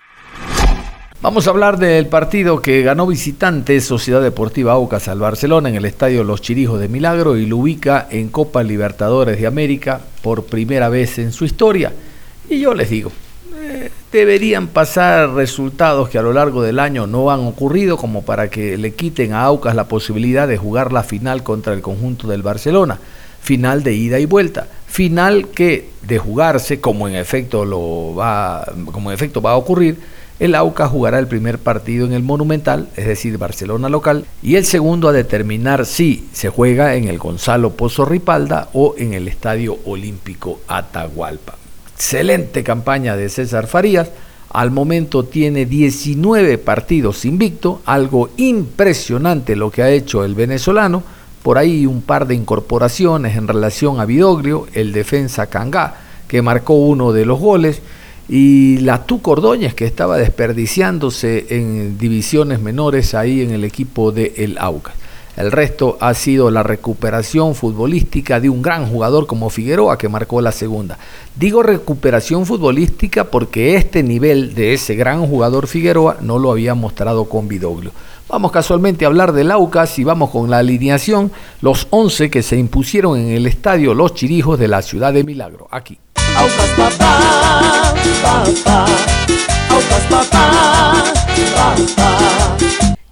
[1.20, 5.86] Vamos a hablar del partido que ganó visitante Sociedad Deportiva Aucas al Barcelona en el
[5.86, 10.90] estadio Los Chirijos de Milagro y lo ubica en Copa Libertadores de América por primera
[10.90, 11.92] vez en su historia.
[12.48, 13.12] Y yo les digo,
[14.12, 18.78] deberían pasar resultados que a lo largo del año no han ocurrido como para que
[18.78, 23.00] le quiten a Aucas la posibilidad de jugar la final contra el conjunto del Barcelona.
[23.42, 24.68] Final de ida y vuelta.
[24.88, 29.98] Final que de jugarse, como en efecto lo va, como en efecto va a ocurrir,
[30.40, 34.66] el AUCA jugará el primer partido en el Monumental, es decir, Barcelona local, y el
[34.66, 39.78] segundo a determinar si se juega en el Gonzalo Pozo Ripalda o en el Estadio
[39.86, 41.59] Olímpico Atahualpa.
[42.00, 44.10] Excelente campaña de César Farías.
[44.52, 51.04] Al momento tiene 19 partidos invicto, algo impresionante lo que ha hecho el venezolano.
[51.44, 55.96] Por ahí un par de incorporaciones en relación a Vidoglio, el defensa Cangá,
[56.30, 57.82] que marcó uno de los goles
[58.30, 64.36] y la Tu Cordóñez que estaba desperdiciándose en divisiones menores ahí en el equipo de
[64.38, 64.96] El Aucas.
[65.40, 70.42] El resto ha sido la recuperación futbolística de un gran jugador como Figueroa que marcó
[70.42, 70.98] la segunda.
[71.34, 77.30] Digo recuperación futbolística porque este nivel de ese gran jugador Figueroa no lo había mostrado
[77.30, 77.92] con Vidoglio.
[78.28, 82.58] Vamos casualmente a hablar del Aucas y vamos con la alineación, los 11 que se
[82.58, 85.98] impusieron en el estadio Los Chirijos de la ciudad de Milagro, aquí.
[86.36, 88.86] Aucas papá, papá,
[89.70, 91.04] Aucas papá,
[91.56, 92.58] papá.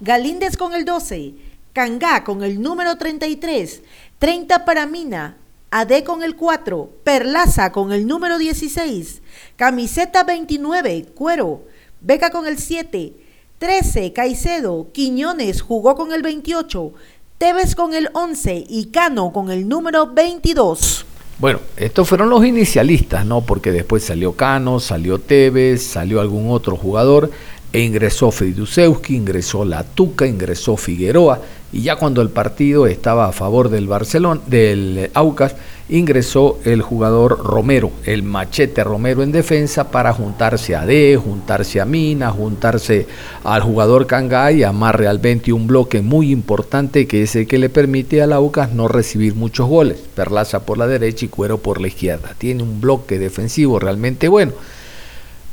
[0.00, 1.34] Galíndez con el 12,
[1.78, 3.82] Cangá con el número 33,
[4.18, 5.36] 30 para Mina,
[5.70, 9.22] AD con el 4, Perlaza con el número 16,
[9.54, 11.62] Camiseta 29, Cuero,
[12.00, 13.12] Beca con el 7,
[13.60, 16.94] 13, Caicedo, Quiñones jugó con el 28,
[17.38, 21.06] Tevez con el 11 y Cano con el número 22.
[21.38, 23.42] Bueno, estos fueron los inicialistas, ¿no?
[23.42, 27.30] Porque después salió Cano, salió Tevez, salió algún otro jugador,
[27.72, 33.32] e ingresó Fridusewski, ingresó La Tuca, ingresó Figueroa, y ya cuando el partido estaba a
[33.32, 35.54] favor del Barcelona, del Aucas,
[35.90, 41.84] ingresó el jugador Romero, el machete Romero en defensa para juntarse a D, juntarse a
[41.84, 43.06] Mina, juntarse
[43.44, 48.22] al jugador Cangay amarre al 21 bloque muy importante que es el que le permite
[48.22, 49.98] a Aucas no recibir muchos goles.
[50.14, 52.34] Perlaza por la derecha y Cuero por la izquierda.
[52.38, 54.52] Tiene un bloque defensivo realmente bueno.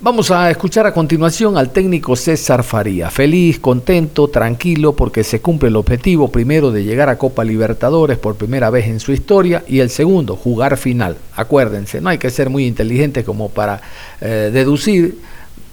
[0.01, 5.69] Vamos a escuchar a continuación al técnico César Faría, feliz, contento, tranquilo, porque se cumple
[5.69, 9.79] el objetivo primero de llegar a Copa Libertadores por primera vez en su historia y
[9.79, 11.15] el segundo, jugar final.
[11.37, 13.81] Acuérdense, no hay que ser muy inteligente como para
[14.19, 15.17] eh, deducir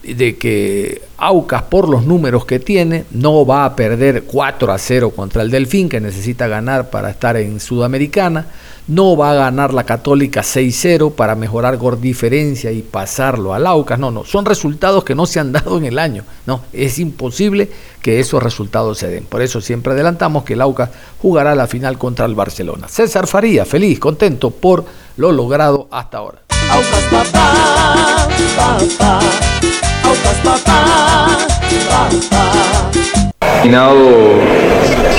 [0.02, 5.10] de que Aucas por los números que tiene no va a perder 4 a 0
[5.10, 8.46] contra el Delfín que necesita ganar para estar en Sudamericana
[8.88, 13.98] no va a ganar la Católica 6-0 para mejorar gol diferencia y pasarlo al Aucas.
[13.98, 16.24] No, no, son resultados que no se han dado en el año.
[16.46, 19.24] No, es imposible que esos resultados se den.
[19.24, 22.88] Por eso siempre adelantamos que el Aucas jugará la final contra el Barcelona.
[22.88, 24.84] César Faría, feliz, contento por
[25.16, 26.38] lo logrado hasta ahora.
[26.70, 29.20] Aucas papá, papá,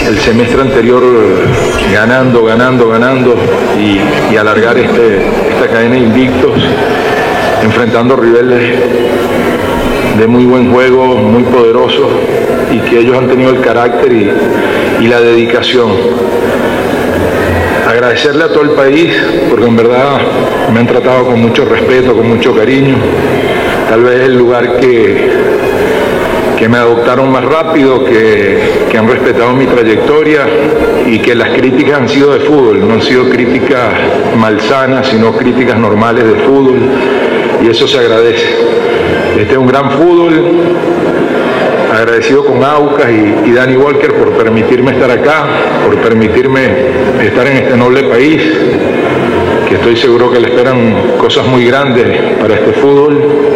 [0.07, 1.03] el semestre anterior
[1.91, 3.35] ganando, ganando, ganando
[3.79, 6.51] y, alargar este, esta cadena de invictos,
[7.63, 8.79] enfrentando rivales
[10.17, 12.07] de muy buen juego, muy poderosos
[12.71, 15.91] y que ellos han tenido el carácter y, y la dedicación.
[17.87, 19.15] Agradecerle a todo el país
[19.49, 20.19] porque en verdad
[20.73, 22.95] me han tratado con mucho respeto, con mucho cariño.
[23.89, 25.29] Tal vez el lugar que,
[26.57, 30.47] que me adoptaron más rápido, que, han respetado mi trayectoria
[31.05, 33.91] y que las críticas han sido de fútbol, no han sido críticas
[34.37, 36.77] malsanas, sino críticas normales de fútbol.
[37.61, 38.45] Y eso se agradece.
[39.37, 40.31] Este es un gran fútbol,
[41.91, 45.47] agradecido con Aucas y, y Danny Walker por permitirme estar acá,
[45.85, 46.67] por permitirme
[47.23, 48.41] estar en este noble país,
[49.67, 53.52] que estoy seguro que le esperan cosas muy grandes para este fútbol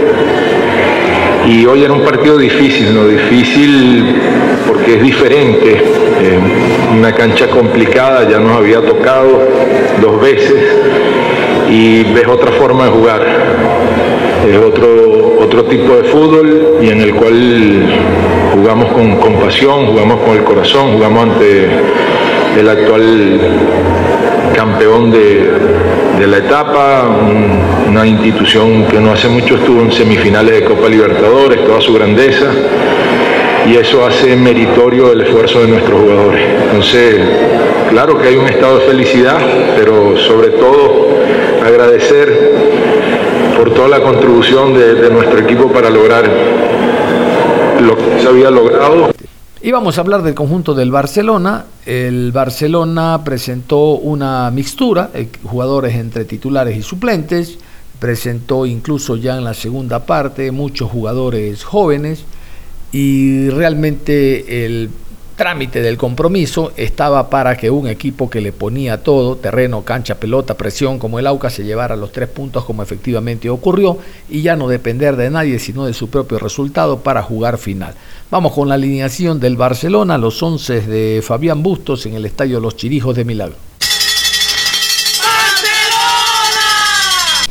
[1.48, 3.08] Y hoy era un partido difícil, ¿no?
[3.08, 4.16] Difícil
[4.68, 5.72] porque es diferente.
[5.72, 6.40] Eh,
[6.98, 9.48] una cancha complicada, ya nos había tocado
[10.02, 10.56] dos veces
[11.70, 13.26] y ves otra forma de jugar.
[14.50, 17.86] Es otro, otro tipo de fútbol y en el cual
[18.54, 21.70] jugamos con, con pasión, jugamos con el corazón, jugamos ante
[22.60, 23.40] el actual
[24.67, 25.49] campeón de,
[26.19, 27.08] de la etapa,
[27.88, 32.47] una institución que no hace mucho estuvo en semifinales de Copa Libertadores, toda su grandeza,
[33.65, 36.41] y eso hace meritorio el esfuerzo de nuestros jugadores.
[36.65, 37.15] Entonces,
[37.89, 39.38] claro que hay un estado de felicidad,
[39.77, 41.08] pero sobre todo
[41.65, 42.51] agradecer
[43.58, 46.30] por toda la contribución de, de nuestro equipo para lograr
[47.80, 49.16] lo que se había logrado.
[49.60, 51.65] Y vamos a hablar del conjunto del Barcelona.
[51.84, 55.10] El Barcelona presentó una mixtura,
[55.43, 57.58] jugadores entre titulares y suplentes.
[58.00, 62.24] Presentó incluso ya en la segunda parte muchos jugadores jóvenes.
[62.91, 64.91] Y realmente el
[65.38, 70.58] trámite del compromiso estaba para que un equipo que le ponía todo, terreno, cancha, pelota,
[70.58, 74.67] presión, como el AUCA, se llevara los tres puntos como efectivamente ocurrió y ya no
[74.67, 77.93] depender de nadie sino de su propio resultado para jugar final.
[78.32, 82.76] Vamos con la alineación del Barcelona, los 11 de Fabián Bustos en el Estadio Los
[82.76, 83.56] Chirijos de Milagro.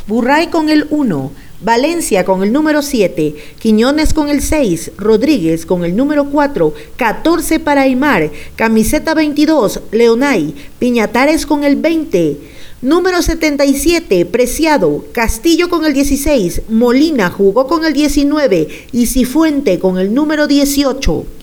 [0.09, 5.85] Burray con el 1, Valencia con el número 7, Quiñones con el 6, Rodríguez con
[5.85, 12.37] el número 4, 14 para Aymar, camiseta 22, Leonay, Piñatares con el 20,
[12.83, 19.99] número 77, Preciado, Castillo con el 16, Molina jugó con el 19 y Cifuente con
[19.99, 21.36] el número 18.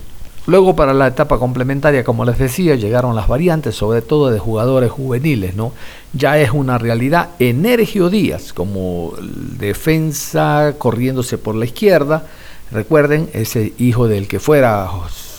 [0.46, 4.92] Luego para la etapa complementaria, como les decía, llegaron las variantes, sobre todo de jugadores
[4.92, 5.72] juveniles, ¿no?
[6.12, 12.28] Ya es una realidad Energio Díaz como defensa corriéndose por la izquierda.
[12.72, 14.90] Recuerden, ese hijo del que fuera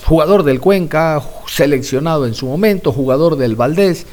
[0.06, 4.06] jugador del Cuenca, seleccionado en su momento, jugador del Valdés,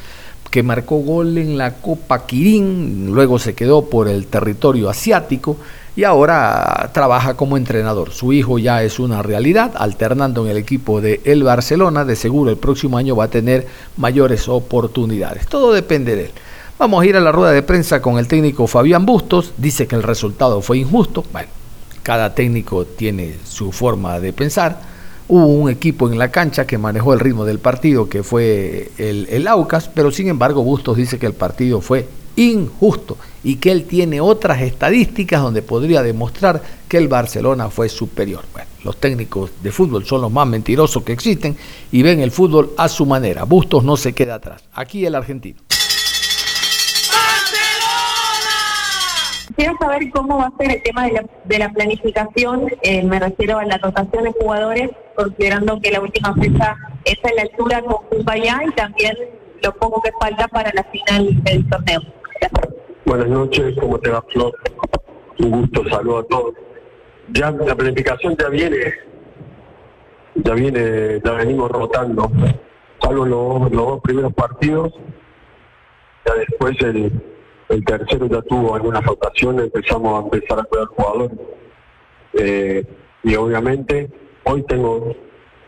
[0.50, 5.56] que marcó gol en la Copa Quirín, luego se quedó por el territorio asiático
[5.94, 8.12] y ahora trabaja como entrenador.
[8.12, 12.50] Su hijo ya es una realidad, alternando en el equipo de el Barcelona, de seguro
[12.50, 15.46] el próximo año va a tener mayores oportunidades.
[15.46, 16.30] Todo depende de él.
[16.78, 19.94] Vamos a ir a la rueda de prensa con el técnico Fabián Bustos, dice que
[19.94, 21.24] el resultado fue injusto.
[21.30, 21.48] Bueno,
[22.02, 24.80] cada técnico tiene su forma de pensar.
[25.28, 29.28] Hubo un equipo en la cancha que manejó el ritmo del partido, que fue el,
[29.30, 33.84] el Aucas, pero sin embargo Bustos dice que el partido fue injusto y que él
[33.84, 38.44] tiene otras estadísticas donde podría demostrar que el Barcelona fue superior.
[38.52, 41.56] Bueno, los técnicos de fútbol son los más mentirosos que existen
[41.90, 43.44] y ven el fútbol a su manera.
[43.44, 44.64] Bustos no se queda atrás.
[44.72, 45.60] Aquí el argentino.
[49.56, 51.06] Quiero saber cómo va a ser el tema
[51.44, 56.34] de la, planificación, eh, me refiero a la rotación de jugadores, considerando que la última
[56.34, 59.14] fecha es en la altura con Cumbayá y también
[59.62, 62.00] lo poco que falta para la final del torneo.
[63.04, 64.52] Buenas noches, ¿cómo te va, Flor?
[65.38, 66.54] Un gusto, saludo a todos.
[67.32, 68.94] Ya la planificación ya viene,
[70.34, 72.30] ya viene, ya venimos rotando.
[73.00, 74.92] Salvo los, los dos primeros partidos,
[76.24, 77.12] ya después el,
[77.68, 81.30] el tercero ya tuvo algunas rotaciones, empezamos a empezar a cuidar jugadores.
[82.34, 82.84] Eh,
[83.24, 84.10] y obviamente
[84.44, 85.14] hoy tengo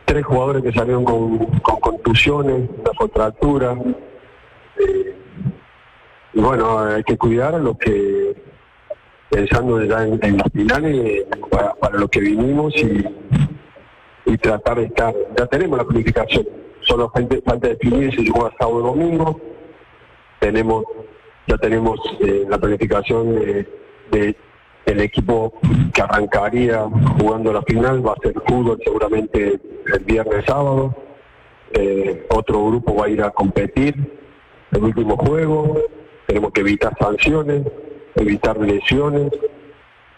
[0.04, 3.76] tres jugadores que salieron con, con contusiones, una contractura.
[4.78, 5.13] Eh,
[6.34, 8.34] y bueno, hay que cuidar a los que,
[9.30, 13.04] pensando ya en, en las finales, para, para, lo que vinimos y,
[14.38, 15.14] tratar de estar.
[15.38, 16.46] Ya tenemos la planificación,
[16.80, 19.40] solo falta, falta definir si juega sábado o domingo.
[20.40, 20.84] Tenemos,
[21.46, 23.34] ya tenemos eh, la planificación
[24.10, 24.36] de
[24.86, 25.52] el equipo
[25.92, 26.86] que arrancaría
[27.18, 29.60] jugando la final va a ser fútbol seguramente
[29.92, 30.94] el viernes sábado.
[31.72, 33.94] Eh, otro grupo va a ir a competir
[34.72, 35.78] el último juego.
[36.26, 37.66] Tenemos que evitar sanciones,
[38.14, 39.32] evitar lesiones.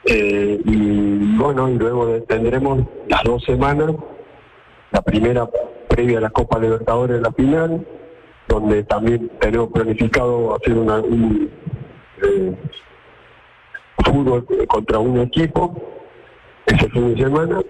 [0.05, 3.92] Eh, y bueno, y luego tendremos las dos semanas,
[4.92, 5.49] la primera
[5.88, 7.85] previa a la Copa Libertadores la final,
[8.47, 11.51] donde también tenemos planificado hacer un,
[12.23, 12.55] eh,
[14.05, 15.75] fútbol contra un equipo
[16.66, 17.61] ese fin de semana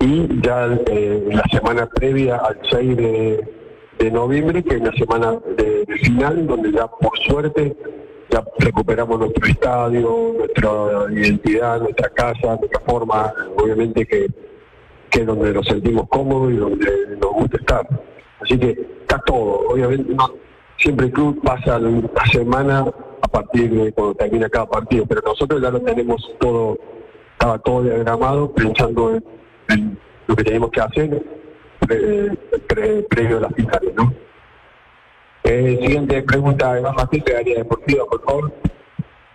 [0.00, 3.63] y ya eh, la semana previa al 6 de,
[3.98, 7.76] de, noviembre, que es la semana de, final, donde ya por suerte
[8.30, 10.70] ya recuperamos nuestro estadio, nuestra
[11.10, 14.26] identidad, nuestra casa, nuestra forma, obviamente que,
[15.10, 17.88] que es donde nos sentimos cómodos y donde nos gusta estar.
[18.40, 18.70] Así que
[19.02, 20.14] está todo, obviamente
[20.78, 22.84] siempre el club pasa la semana
[23.22, 26.76] a partir de cuando termina cada partido, pero nosotros ya lo tenemos todo
[27.32, 29.20] estaba todo diagramado pensando
[29.68, 31.22] en, lo que teníamos que hacer
[31.86, 34.12] previo a las finales, ¿no?
[35.44, 38.52] Eh, siguiente pregunta, Iván de Área Deportiva, por favor.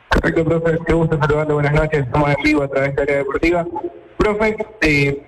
[0.09, 3.67] Perfecto, profe, qué gusto saludarlo, buenas noches, estamos en vivo a través de Área Deportiva.
[4.17, 5.23] Profe, eh,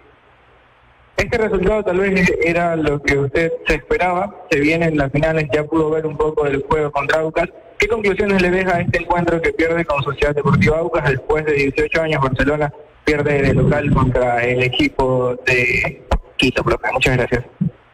[1.18, 5.48] este resultado tal vez era lo que usted se esperaba, se viene en las finales,
[5.54, 7.48] ya pudo ver un poco del juego contra Aucas.
[7.78, 11.54] ¿Qué conclusiones le deja a este encuentro que pierde con Sociedad Deportiva Aucas después de
[11.54, 12.74] 18 años Barcelona
[13.06, 16.02] pierde de local contra el equipo de
[16.50, 16.92] Profe?
[16.92, 17.46] Muchas gracias.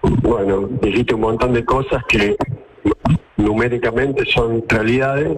[0.02, 2.38] Bueno, dijiste un montón de cosas que
[3.36, 5.38] numéricamente son realidades,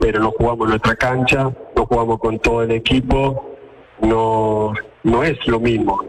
[0.00, 3.56] pero no jugamos nuestra cancha, no jugamos con todo el equipo,
[4.00, 6.04] no, no es lo mismo.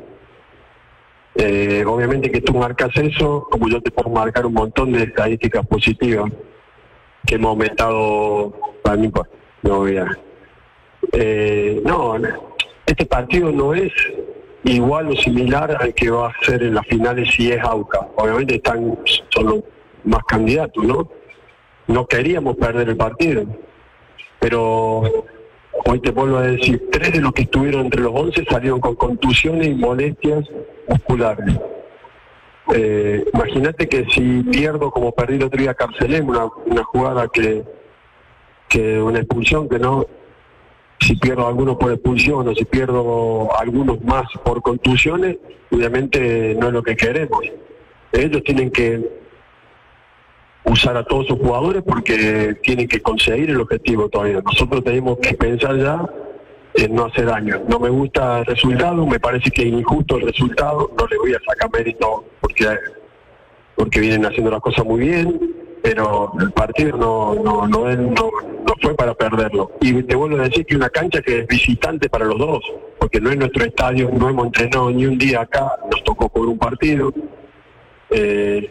[1.35, 5.65] Eh, obviamente que tú marcas eso, como yo te puedo marcar un montón de estadísticas
[5.67, 6.31] positivas
[7.25, 9.27] que hemos aumentado, para mí, pues,
[9.61, 9.85] no
[11.13, 12.15] eh, no,
[12.85, 13.91] este partido no es
[14.67, 18.07] igual o similar al que va a ser en las finales si es AUCA.
[18.15, 18.97] Obviamente están
[19.29, 19.63] son los
[20.03, 21.09] más candidatos, ¿no?
[21.87, 23.45] No queríamos perder el partido,
[24.39, 25.03] pero
[25.85, 28.95] hoy te vuelvo a decir, tres de los que estuvieron entre los once salieron con
[28.95, 30.45] contusiones y molestias
[30.87, 31.57] musculares.
[32.73, 37.63] Eh, Imagínate que si pierdo como perdí el otro día Carcelén, una, una jugada que,
[38.67, 40.05] que una expulsión que no,
[40.99, 45.37] si pierdo algunos por expulsión o si pierdo algunos más por contusiones,
[45.71, 47.41] obviamente no es lo que queremos.
[48.11, 49.27] Ellos tienen que
[50.65, 54.41] usar a todos sus jugadores porque tienen que conseguir el objetivo todavía.
[54.43, 56.05] Nosotros tenemos que pensar ya
[56.75, 57.61] en no hacer daño.
[57.67, 61.33] No me gusta el resultado, me parece que es injusto el resultado, no le voy
[61.33, 62.67] a sacar mérito porque,
[63.75, 68.31] porque vienen haciendo las cosas muy bien, pero el partido no, no, no,
[68.81, 69.71] fue para perderlo.
[69.79, 72.63] Y te vuelvo a decir que una cancha que es visitante para los dos,
[72.99, 76.45] porque no es nuestro estadio, no hemos entrenado ni un día acá, nos tocó por
[76.45, 77.13] un partido,
[78.09, 78.69] eh,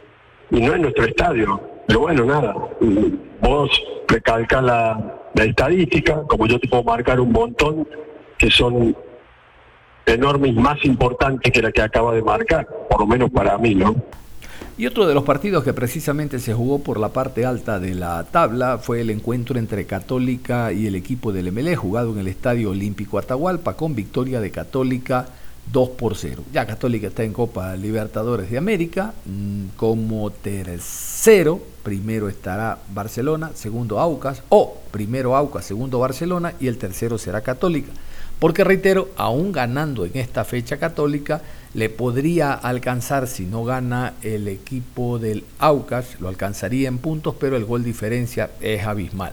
[0.50, 2.54] y no es nuestro estadio pero bueno, nada,
[3.40, 3.70] vos
[4.08, 7.86] recalcas la, estadística, como yo te puedo marcar un montón
[8.38, 8.96] que son
[10.04, 13.94] enormes, más importantes que la que acaba de marcar, por lo menos para mí, ¿no?
[14.78, 18.22] Y otro de los partidos que precisamente se jugó por la parte alta de la
[18.24, 22.72] tabla fue el encuentro entre Católica y el equipo del MLE, jugado en el Estadio
[22.72, 25.28] Olímpico Atahualpa, con victoria de Católica
[25.72, 26.44] 2 por 0.
[26.52, 31.58] Ya Católica está en Copa Libertadores de América mm, como tercero.
[31.82, 37.92] Primero estará Barcelona, segundo Aucas, o primero Aucas, segundo Barcelona y el tercero será Católica.
[38.38, 41.40] Porque reitero, aún ganando en esta fecha Católica,
[41.72, 47.56] le podría alcanzar, si no gana el equipo del Aucas, lo alcanzaría en puntos, pero
[47.56, 49.32] el gol diferencia es abismal.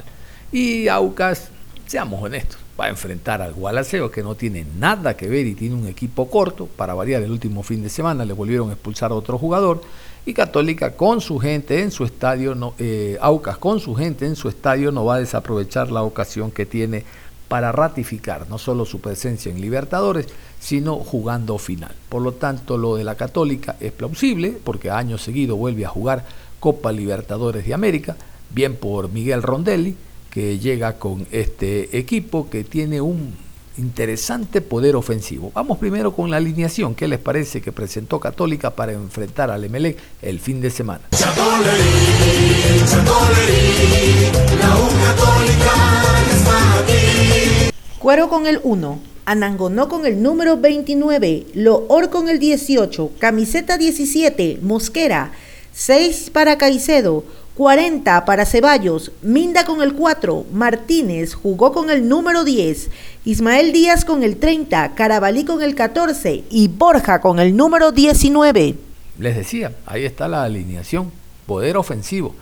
[0.51, 1.49] Y Aucas,
[1.85, 5.75] seamos honestos, va a enfrentar al Gualaceo, que no tiene nada que ver y tiene
[5.75, 6.67] un equipo corto.
[6.67, 9.81] Para variar, el último fin de semana le volvieron a expulsar a otro jugador.
[10.25, 14.47] Y Católica con su gente en su estadio, eh, Aucas con su gente en su
[14.47, 17.03] estadio no va a desaprovechar la ocasión que tiene
[17.53, 20.25] para ratificar no solo su presencia en Libertadores,
[20.59, 21.93] sino jugando final.
[22.09, 26.25] Por lo tanto, lo de la Católica es plausible, porque año seguido vuelve a jugar
[26.59, 28.15] Copa Libertadores de América,
[28.49, 29.95] bien por Miguel Rondelli,
[30.31, 33.35] que llega con este equipo que tiene un
[33.77, 35.51] interesante poder ofensivo.
[35.53, 36.95] Vamos primero con la alineación.
[36.95, 41.03] ¿Qué les parece que presentó Católica para enfrentar al Emelec el fin de semana?
[48.03, 54.59] Cuero con el 1, Anangonó con el número 29, Loor con el 18, Camiseta 17,
[54.61, 55.31] Mosquera,
[55.71, 57.23] 6 para Caicedo,
[57.55, 62.89] 40 para Ceballos, Minda con el 4, Martínez jugó con el número 10,
[63.23, 68.75] Ismael Díaz con el 30, Carabalí con el 14 y Borja con el número 19.
[69.17, 71.09] Les decía, ahí está la alineación,
[71.45, 72.35] poder ofensivo.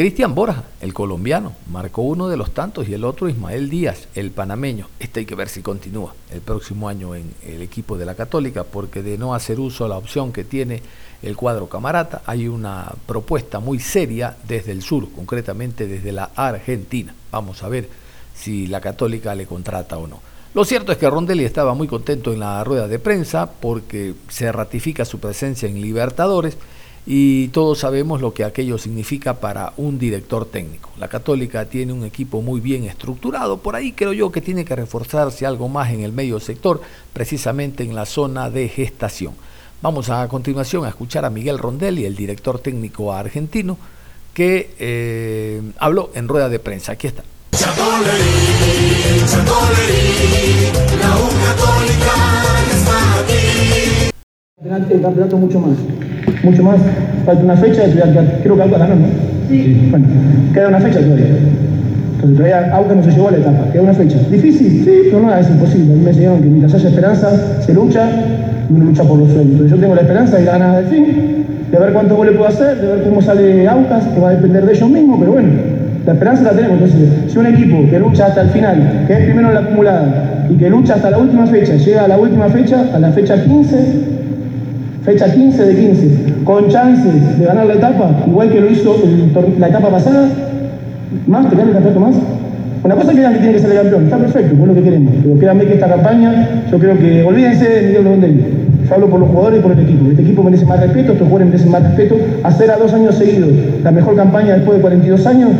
[0.00, 4.30] Cristian Borja, el colombiano, marcó uno de los tantos y el otro Ismael Díaz, el
[4.30, 4.88] panameño.
[4.98, 8.64] Este hay que ver si continúa el próximo año en el equipo de la Católica,
[8.64, 10.82] porque de no hacer uso de la opción que tiene
[11.22, 17.14] el cuadro camarata, hay una propuesta muy seria desde el sur, concretamente desde la Argentina.
[17.30, 17.86] Vamos a ver
[18.34, 20.20] si la católica le contrata o no.
[20.54, 24.50] Lo cierto es que Rondelli estaba muy contento en la rueda de prensa porque se
[24.50, 26.56] ratifica su presencia en Libertadores
[27.06, 30.90] y todos sabemos lo que aquello significa para un director técnico.
[30.98, 34.76] La Católica tiene un equipo muy bien estructurado, por ahí creo yo que tiene que
[34.76, 36.80] reforzarse algo más en el medio sector,
[37.12, 39.34] precisamente en la zona de gestación.
[39.82, 43.78] Vamos a continuación a escuchar a Miguel Rondelli, el director técnico argentino,
[44.34, 46.92] que eh, habló en rueda de prensa.
[46.92, 47.24] Aquí está.
[55.02, 55.76] Campeonato mucho más,
[56.42, 56.76] mucho más.
[57.24, 57.82] Falta una fecha,
[58.42, 59.06] creo que Aucas ganó, ¿no?
[59.48, 59.88] Sí.
[59.90, 60.06] Bueno,
[60.54, 61.26] queda una fecha todavía.
[62.14, 64.18] Entonces todavía Aucas no se llevó a la etapa, queda una fecha.
[64.30, 64.84] ¿Difícil?
[64.84, 65.92] Sí, pero no, es imposible.
[65.92, 68.08] A mí me enseñaron que mientras haya esperanza, se lucha
[68.68, 69.52] y uno lucha por los sueños.
[69.52, 71.06] Entonces yo tengo la esperanza de ganar de fin,
[71.70, 74.64] de ver cuántos goles puedo hacer, de ver cómo sale Aucas, que va a depender
[74.66, 75.48] de ellos mismos, pero bueno,
[76.06, 76.80] la esperanza la tenemos.
[76.80, 80.46] Entonces, si un equipo que lucha hasta el final, que es primero en la acumulada,
[80.50, 83.42] y que lucha hasta la última fecha, llega a la última fecha, a la fecha
[83.42, 83.76] 15,
[85.04, 88.96] fecha 15 de 15, con chances de ganar la etapa, igual que lo hizo
[89.58, 90.28] la etapa pasada,
[91.26, 92.14] más, tener el campeonato más.
[92.82, 95.14] Una cosa que que tiene que ser el campeón, está perfecto, es lo que queremos.
[95.22, 98.44] Pero créanme que esta campaña, yo creo que, olvídense de Miguel Rondelli.
[98.88, 100.10] Yo hablo por los jugadores y por el equipo.
[100.10, 102.16] Este equipo merece más respeto, estos jugadores merecen más respeto.
[102.42, 103.50] Hacer a dos años seguidos
[103.84, 105.50] la mejor campaña después de 42 años,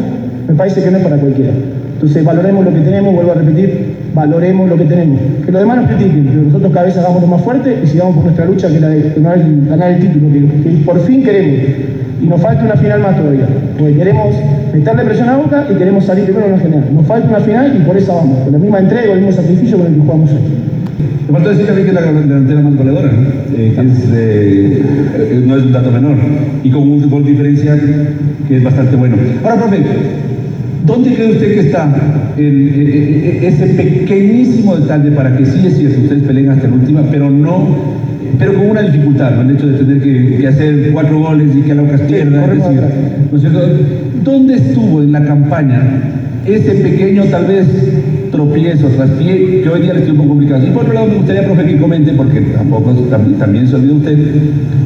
[0.49, 1.53] me parece que no es para cualquiera.
[1.95, 3.90] Entonces valoremos lo que tenemos, vuelvo a repetir,
[4.21, 5.19] valoremos lo que tenemos.
[5.45, 8.15] Que los demás nos critiquen, pero nosotros cada vez hagamos lo más fuerte y sigamos
[8.17, 11.55] por nuestra lucha, que es la de ganar el, título, que, por fin queremos.
[12.23, 13.49] Y nos falta una final más todavía,
[13.79, 14.35] porque queremos
[14.75, 16.85] meterle presión a Boca y queremos salir primero en la general.
[16.93, 19.33] Nos falta una final y por esa vamos, con la misma entrega y el mismo
[19.33, 20.39] sacrificio con el que jugamos hoy.
[21.27, 23.11] Me falta decir también que la delantera más goleadora,
[23.57, 24.83] eh, eh,
[25.17, 26.17] eh, no es un dato menor,
[26.63, 27.81] y con un gol diferencial
[28.47, 29.17] que es bastante bueno.
[29.45, 29.79] Ahora, profe,
[30.87, 31.89] ¿Dónde cree usted que está
[32.37, 37.77] ese pequeñísimo detalle para que sí es cierto, ustedes peleen hasta la última, pero no,
[38.39, 39.43] pero con una dificultad, ¿no?
[39.43, 42.81] el hecho de tener que, hacer cuatro goles y que la pierda, es decir,
[43.31, 43.61] ¿no es cierto?
[44.25, 45.83] ¿Dónde estuvo en la campaña
[46.47, 47.67] ese pequeño tal vez
[48.31, 50.67] tropiezo, traspié, que hoy día le estoy un poco complicado?
[50.67, 52.93] Y por otro lado me gustaría, profe, que comente, porque tampoco
[53.39, 54.17] también, se olvida usted,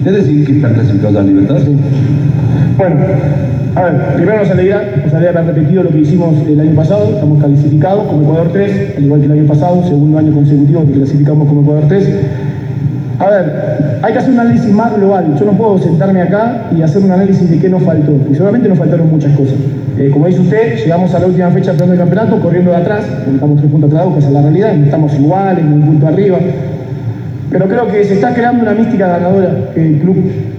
[0.05, 1.59] de decir que están clasificados a la libertad.
[2.77, 2.97] Bueno,
[3.77, 7.11] a ver, primero nos alegra, nos alegra haber repetido lo que hicimos el año pasado,
[7.15, 10.93] estamos calificados como Ecuador 3, al igual que el año pasado, segundo año consecutivo que
[10.93, 12.09] clasificamos como Ecuador 3.
[13.19, 15.37] A ver, hay que hacer un análisis más global.
[15.39, 18.13] Yo no puedo sentarme acá y hacer un análisis de qué nos faltó.
[18.31, 19.55] Y seguramente nos faltaron muchas cosas.
[19.99, 23.59] Eh, como dice usted, llegamos a la última fecha del campeonato corriendo de atrás, estamos
[23.59, 26.39] tres puntos atrás, que es la realidad, estamos iguales, un punto arriba.
[27.51, 30.17] Pero creo que se está creando una mística ganadora que el club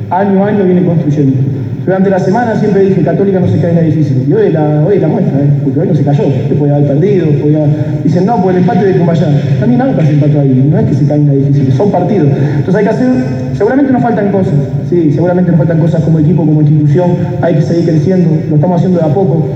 [0.10, 1.65] año a año viene construyendo.
[1.86, 4.26] Durante la semana siempre dije, Católica no se cae en la difícil.
[4.28, 5.50] Y hoy la, hoy la muestra, ¿eh?
[5.64, 6.28] porque hoy no se cayó.
[6.28, 7.68] Usted podía haber perdido, podía...
[8.04, 9.28] Dicen, no, por el empate de Cumbayá.
[9.60, 12.30] También Aucas se empató ahí, no es que se cae en la difícil, son partidos.
[12.56, 13.08] Entonces hay que hacer,
[13.54, 14.54] seguramente nos faltan cosas,
[14.90, 17.12] sí, seguramente nos faltan cosas como equipo, como institución,
[17.42, 19.48] hay que seguir creciendo, lo estamos haciendo de a poco.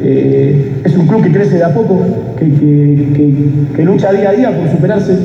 [0.00, 2.00] Eh, es un club que crece de a poco,
[2.38, 3.26] que, que,
[3.74, 5.16] que lucha día a día por superarse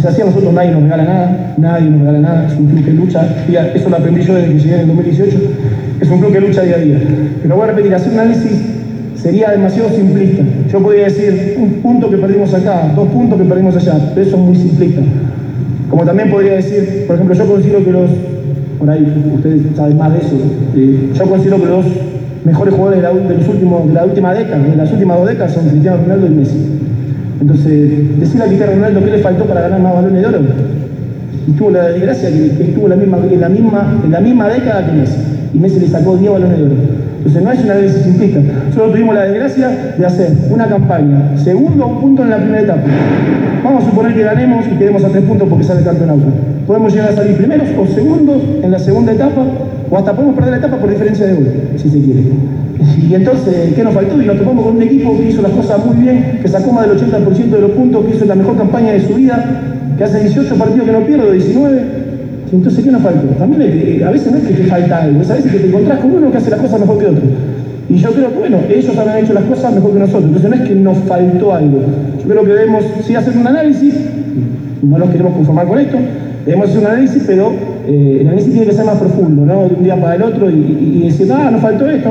[0.00, 2.84] es así, a nosotros nadie nos regala nada, nadie nos regala nada, es un club
[2.84, 3.28] que lucha,
[3.74, 5.38] eso lo aprendí yo desde que llegué en el 2018,
[6.00, 6.98] es un club que lucha día a día.
[7.42, 8.52] Pero voy a repetir, hacer un análisis
[9.14, 10.42] sería demasiado simplista.
[10.72, 14.36] Yo podría decir un punto que perdimos acá, dos puntos que perdimos allá, pero eso
[14.36, 15.02] es muy simplista.
[15.90, 18.10] Como también podría decir, por ejemplo, yo considero que los,
[18.78, 20.36] por ahí ustedes saben más de eso,
[20.76, 21.84] eh, yo considero que los
[22.44, 25.68] mejores jugadores de la, últimos, de la última década, de las últimas dos décadas son
[25.68, 26.89] Cristiano Ronaldo y Messi.
[27.40, 30.40] Entonces, decirle a Cristiano Ronaldo qué le faltó para ganar más balones de oro.
[31.48, 34.86] Y tuvo la desgracia que, estuvo la misma, en, la misma, en la misma década
[34.86, 35.16] que Messi.
[35.54, 36.74] Y Messi le sacó 10 balones de oro.
[37.18, 38.40] Entonces no es una análisis simplista.
[38.74, 42.82] Solo tuvimos la desgracia de hacer una campaña, segundo un punto en la primera etapa.
[43.62, 46.22] Vamos a suponer que ganemos y quedemos a tres puntos porque sale campeonato.
[46.66, 49.42] Podemos llegar a salir primeros o segundos en la segunda etapa,
[49.90, 52.22] o hasta podemos perder la etapa por diferencia de gol, si se quiere.
[53.08, 54.22] Y entonces, ¿qué nos faltó?
[54.22, 56.88] Y nos topamos con un equipo que hizo las cosas muy bien, que sacó más
[56.88, 59.62] del 80% de los puntos, que hizo la mejor campaña de su vida,
[59.98, 61.82] que hace 18 partidos que no pierde, 19.
[62.52, 63.26] Entonces, ¿qué nos faltó?
[63.38, 65.98] También a veces no es que te falta algo, es a veces que te encontrás
[66.00, 67.22] con uno que hace las cosas mejor que otro.
[67.88, 70.24] Y yo creo que, bueno, ellos han hecho las cosas mejor que nosotros.
[70.24, 71.80] Entonces, no es que nos faltó algo.
[72.20, 73.94] Yo creo que debemos, sí, hacer un análisis,
[74.82, 75.98] no nos queremos conformar con esto,
[76.46, 77.52] debemos hacer un análisis, pero
[77.86, 79.68] eh, el análisis tiene que ser más profundo, ¿no?
[79.68, 82.10] De un día para el otro y, decir, ah, nos faltó esto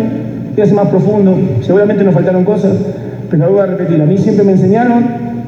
[0.55, 2.73] que ser más profundo, seguramente nos faltaron cosas,
[3.29, 5.05] pero lo voy a repetir, a mí siempre me enseñaron,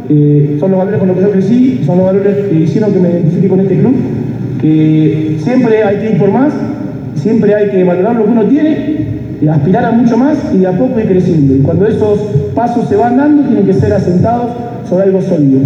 [0.09, 2.99] eh, son los valores con los que yo crecí, son los valores que hicieron que
[2.99, 3.95] me identifique con este club,
[4.61, 6.53] que siempre hay que ir por más,
[7.15, 9.01] siempre hay que valorar lo que uno tiene,
[9.49, 11.55] aspirar a mucho más y de a poco ir creciendo.
[11.55, 12.19] Y cuando esos
[12.53, 14.51] pasos se van dando, tienen que ser asentados
[14.87, 15.61] sobre algo sólido.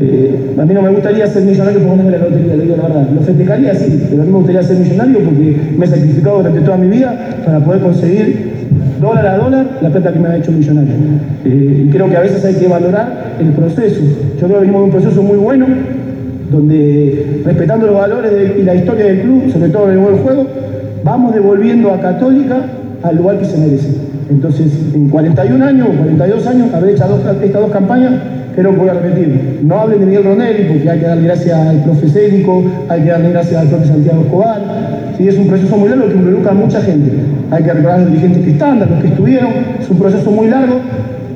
[0.00, 2.82] Eh, a mí no me gustaría ser millonario no me la lotería, le digo la
[2.84, 3.08] verdad.
[3.14, 6.60] Lo festejaría sí, pero a mí me gustaría ser millonario porque me he sacrificado durante
[6.60, 8.56] toda mi vida para poder conseguir
[9.00, 10.92] dólar a dólar la plata que me ha hecho millonario.
[11.44, 14.00] Eh, y creo que a veces hay que valorar el proceso.
[14.40, 15.66] Yo creo que venimos de un proceso muy bueno,
[16.50, 20.46] donde respetando los valores y la historia del club, sobre todo en el buen juego,
[21.04, 22.62] vamos devolviendo a Católica
[23.02, 23.88] al lugar que se merece.
[24.28, 27.04] Entonces, en 41 años o 42 años, haber hecho
[27.42, 28.14] estas dos campañas,
[28.56, 29.60] que voy a repetir.
[29.62, 33.10] No hablen de Miguel Ronelli porque hay que darle gracias al profe Cédico, hay que
[33.10, 34.62] darle gracias al profe Santiago Escobar.
[35.18, 37.12] Sí, es un proceso muy largo que involucra a mucha gente.
[37.50, 39.50] Hay que recordar a los dirigentes que están, a los que estuvieron.
[39.78, 40.80] Es un proceso muy largo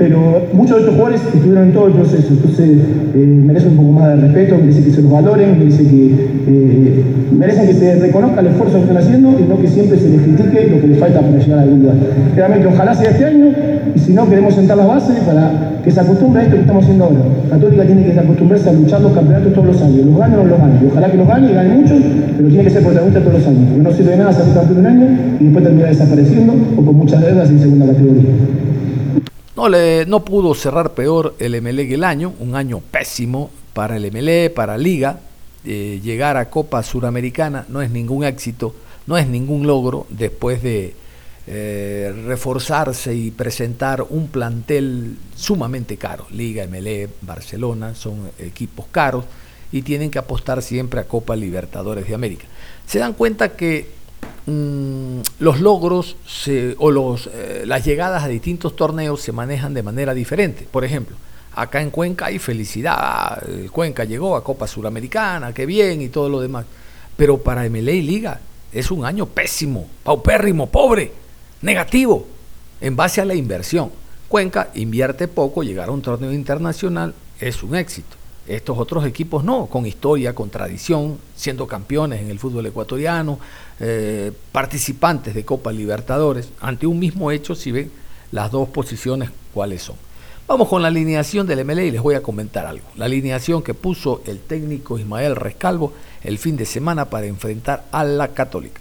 [0.01, 2.71] pero muchos de estos jugadores estuvieron en todo el proceso, entonces
[3.15, 6.07] eh, merecen un poco más de respeto, merecen que se los valoren, merecen que,
[6.49, 7.05] eh,
[7.37, 10.23] merecen que se reconozca el esfuerzo que están haciendo y no que siempre se les
[10.23, 11.97] critique lo que les falta para llegar a algún lugar.
[12.35, 13.49] Realmente ojalá sea este año
[13.95, 16.83] y si no queremos sentar las bases para que se acostumbre a esto que estamos
[16.83, 17.21] haciendo ahora.
[17.51, 20.49] Católica tiene que acostumbrarse a luchar los campeonatos todos los años, los gane o no
[20.49, 20.81] los gane.
[20.91, 21.95] Ojalá que los gane y gane mucho,
[22.39, 24.79] pero tiene que ser protagonista todos los años, porque no sirve de nada ser campeón
[24.79, 25.07] un año
[25.41, 28.31] y después terminar desapareciendo o con muchas deudas en segunda categoría.
[29.61, 34.11] No, le, no pudo cerrar peor el MLE el año, un año pésimo para el
[34.11, 35.21] MLE, para Liga.
[35.67, 38.75] Eh, llegar a Copa Suramericana no es ningún éxito,
[39.07, 40.95] no es ningún logro después de
[41.47, 46.27] eh, reforzarse y presentar un plantel sumamente caro.
[46.31, 49.27] Liga, MLE, Barcelona son equipos caros
[49.73, 52.47] y tienen que apostar siempre a Copa Libertadores de América.
[52.87, 53.91] Se dan cuenta que
[54.47, 56.17] Mm, los logros
[56.79, 60.67] o eh, las llegadas a distintos torneos se manejan de manera diferente.
[60.71, 61.17] Por ejemplo,
[61.55, 66.41] acá en Cuenca hay felicidad, Cuenca llegó a Copa Suramericana, qué bien y todo lo
[66.41, 66.65] demás.
[67.17, 68.41] Pero para MLA Liga
[68.73, 71.13] es un año pésimo, paupérrimo, pobre,
[71.63, 72.27] negativo,
[72.81, 73.91] en base a la inversión.
[74.29, 78.20] Cuenca invierte poco, llegar a un torneo internacional es un éxito.
[78.47, 83.39] Estos otros equipos no, con historia, con tradición, siendo campeones en el fútbol ecuatoriano,
[83.79, 87.91] eh, participantes de Copa Libertadores, ante un mismo hecho, si ven
[88.33, 89.97] las dos posiciones cuáles son.
[90.47, 92.85] Vamos con la alineación del MLE y les voy a comentar algo.
[92.97, 95.93] La alineación que puso el técnico Ismael Rescalvo
[96.25, 98.81] el fin de semana para enfrentar a la Católica.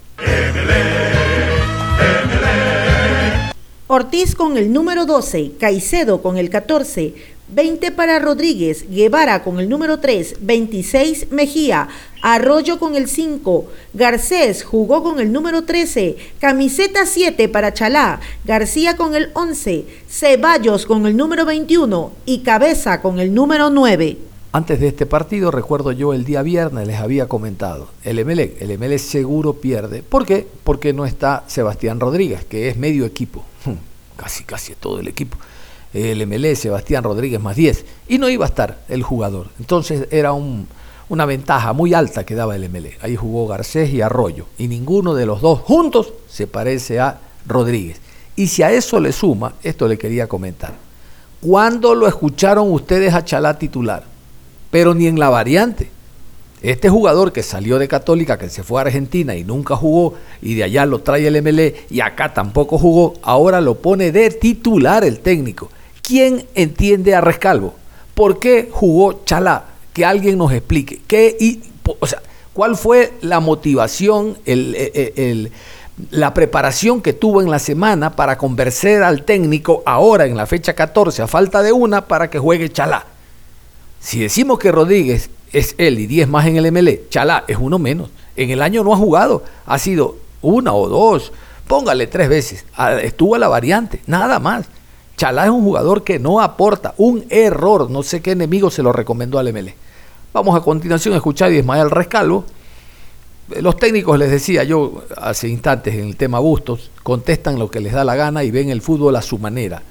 [3.86, 7.14] Ortiz con el número 12, Caicedo con el 14,
[7.52, 11.88] 20 para Rodríguez, Guevara con el número 3, 26 Mejía,
[12.22, 18.98] Arroyo con el 5, Garcés jugó con el número 13, camiseta 7 para Chalá, García
[18.98, 24.18] con el 11, Ceballos con el número 21 y Cabeza con el número 9.
[24.52, 28.78] Antes de este partido, recuerdo yo el día viernes les había comentado, el MLE, el
[28.78, 30.04] MLE seguro pierde.
[30.04, 30.48] ¿Por qué?
[30.64, 33.44] Porque no está Sebastián Rodríguez, que es medio equipo,
[34.18, 35.38] casi casi todo el equipo
[35.94, 39.48] el MLE, Sebastián Rodríguez más 10, y no iba a estar el jugador.
[39.60, 42.98] Entonces era una ventaja muy alta que daba el MLE.
[43.02, 48.00] Ahí jugó Garcés y Arroyo, y ninguno de los dos juntos se parece a Rodríguez.
[48.36, 50.74] Y si a eso le suma, esto le quería comentar.
[51.42, 54.04] ¿Cuándo lo escucharon ustedes a Chalá titular?
[54.72, 55.90] Pero ni en la variante.
[56.62, 60.56] Este jugador que salió de Católica, que se fue a Argentina y nunca jugó, y
[60.56, 65.06] de allá lo trae el MLE y acá tampoco jugó, ahora lo pone de titular
[65.06, 65.70] el técnico.
[66.10, 67.76] ¿Quién entiende a Rescalvo?
[68.16, 69.66] ¿Por qué jugó Chalá?
[69.94, 71.04] Que alguien nos explique.
[71.06, 72.20] ¿Qué, y, o sea,
[72.60, 74.38] ¿Cuál fue la motivación,
[76.12, 80.74] la preparación que tuvo en la semana para convencer al técnico ahora en la fecha
[80.74, 83.06] 14, a falta de una, para que juegue Chalá?
[84.02, 87.80] Si decimos que Rodríguez es él y 10 más en el MLE, Chalá es uno
[87.80, 88.10] menos.
[88.36, 91.32] En el año no ha jugado, ha sido una o dos,
[91.66, 92.66] póngale tres veces.
[92.76, 94.66] Ah, estuvo a la variante, nada más.
[95.20, 97.92] Chalá es un jugador que no aporta, un error.
[97.92, 99.74] No sé qué enemigo se lo recomendó al ML.
[100.32, 102.46] Vamos a continuación a escuchar a Ismael Rescalvo.
[103.60, 107.92] Los técnicos, les decía yo hace instantes en el tema Bustos, contestan lo que les
[107.92, 109.82] da la gana y ven el fútbol a su manera.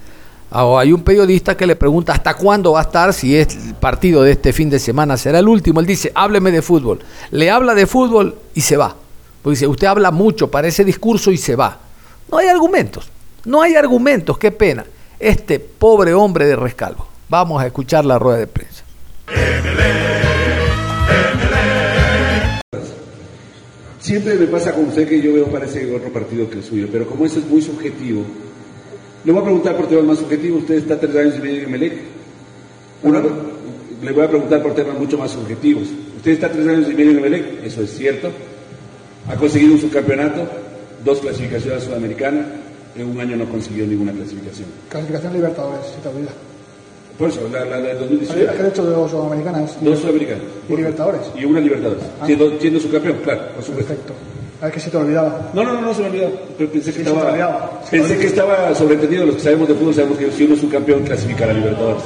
[0.50, 3.74] Ah, hay un periodista que le pregunta hasta cuándo va a estar, si es el
[3.74, 5.80] partido de este fin de semana será el último.
[5.80, 7.00] Él dice, hábleme de fútbol.
[7.32, 8.96] Le habla de fútbol y se va.
[9.42, 11.80] Pues dice, usted habla mucho para ese discurso y se va.
[12.32, 13.10] No hay argumentos,
[13.44, 14.86] no hay argumentos, qué pena
[15.20, 17.06] este pobre hombre de Rescalvo.
[17.28, 18.84] Vamos a escuchar la rueda de prensa.
[24.00, 27.06] Siempre me pasa con usted que yo veo parece otro partido que el suyo, pero
[27.06, 28.24] como eso es muy subjetivo,
[29.24, 30.62] le voy a preguntar por temas más subjetivos.
[30.62, 31.92] Usted está tres años y medio en Melec.
[34.02, 35.88] le voy a preguntar por temas mucho más subjetivos.
[36.16, 38.30] Usted está tres años y medio en Melec, eso es cierto.
[39.28, 40.48] Ha conseguido un subcampeonato,
[41.04, 42.46] dos clasificaciones sudamericanas,
[42.98, 44.68] en un año no consiguió ninguna clasificación.
[44.88, 46.34] Clasificación Libertadores, si te olvidas.
[47.18, 48.52] Por eso, la, la, de 2019.
[48.56, 49.76] ¿Qué ha hecho dos sudamericanas?
[49.82, 50.44] Dos sudamericanas.
[50.68, 51.20] ¿Y Libertadores?
[51.36, 52.04] Y una Libertadores.
[52.20, 52.26] Ah.
[52.26, 53.88] Siendo, siendo su campeón, claro, por supuesto.
[53.88, 54.14] Perfecto.
[54.60, 55.50] A ver que se te olvidaba.
[55.52, 56.32] No, no, no, no se me olvidaba.
[56.58, 57.80] Pensé que estaba.
[57.90, 59.26] Pensé que estaba sobreentendido.
[59.26, 61.54] Los que sabemos de fútbol sabemos que si uno es un campeón, clasifica a la
[61.54, 62.02] Libertadores.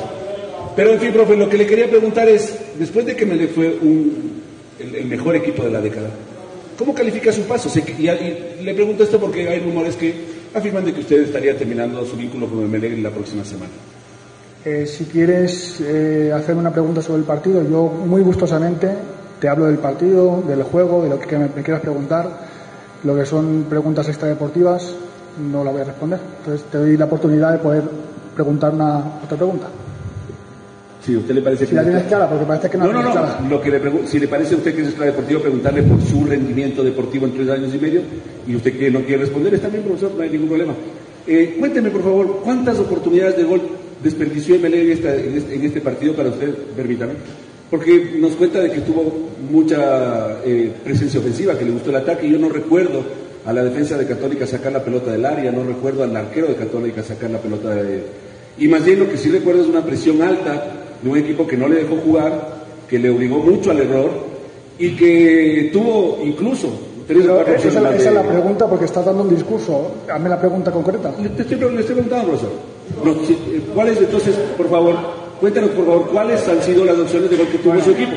[0.74, 3.48] Pero en fin, profe, lo que le quería preguntar es: después de que me le
[3.48, 4.40] fue un,
[4.78, 6.08] el, el mejor equipo de la década,
[6.78, 7.70] ¿cómo califica su paso?
[7.78, 12.04] y, y le pregunto esto porque hay rumores que afirman de que usted estaría terminando
[12.04, 13.72] su vínculo con Emelec la próxima semana.
[14.64, 18.88] Eh, si quieres eh, hacerme una pregunta sobre el partido, yo muy gustosamente
[19.40, 22.52] te hablo del partido, del juego, de lo que me, me quieras preguntar.
[23.02, 24.94] Lo que son preguntas extradeportivas
[25.50, 26.20] no la voy a responder.
[26.38, 27.82] Entonces te doy la oportunidad de poder
[28.34, 29.66] preguntar una otra pregunta.
[31.04, 32.84] Si a usted le parece Si la tienes clara, porque parece que no.
[33.50, 36.84] Lo que le si le parece a usted que es extradeportivo, preguntarle por su rendimiento
[36.84, 38.00] deportivo en tres años y medio
[38.46, 40.74] y usted que no quiere responder, está bien, profesor, no hay ningún problema.
[41.26, 43.60] Eh, cuénteme, por favor, ¿cuántas oportunidades de gol
[44.02, 46.50] desperdició Emelec en, esta- en este, en este partido para usted?
[46.76, 47.12] Permítame.
[47.70, 52.26] Porque nos cuenta de que tuvo mucha eh, presencia ofensiva, que le gustó el ataque,
[52.26, 53.02] y yo no recuerdo
[53.44, 56.54] a la defensa de Católica sacar la pelota del área, no recuerdo al arquero de
[56.54, 58.02] Católica sacar la pelota de...
[58.58, 60.64] Y más bien lo que sí recuerdo es una presión alta
[61.02, 64.10] de un equipo que no le dejó jugar, que le obligó mucho al error
[64.78, 66.68] y que tuvo incluso
[67.06, 69.90] tres o cuatro Esa, esa es de- la pregunta porque estás dando un discurso.
[70.12, 71.12] Hazme la pregunta concreta.
[71.20, 72.50] Le estoy, le estoy preguntando, profesor.
[73.04, 74.96] No, si- eh, ¿Cuáles entonces, por favor,
[75.40, 78.12] cuéntanos por favor, cuáles han sido las opciones de gol que tuvo su equipo?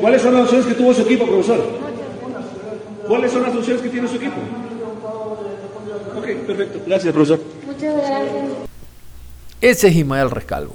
[0.00, 1.60] ¿Cuáles son las opciones que tuvo su equipo, profesor?
[3.08, 4.34] ¿Cuáles son las opciones que tiene su equipo?
[6.18, 6.80] Ok, perfecto.
[6.86, 7.40] Gracias, profesor.
[7.66, 8.20] Muchas gracias.
[9.60, 10.74] Ese es Ismael Rescalvo,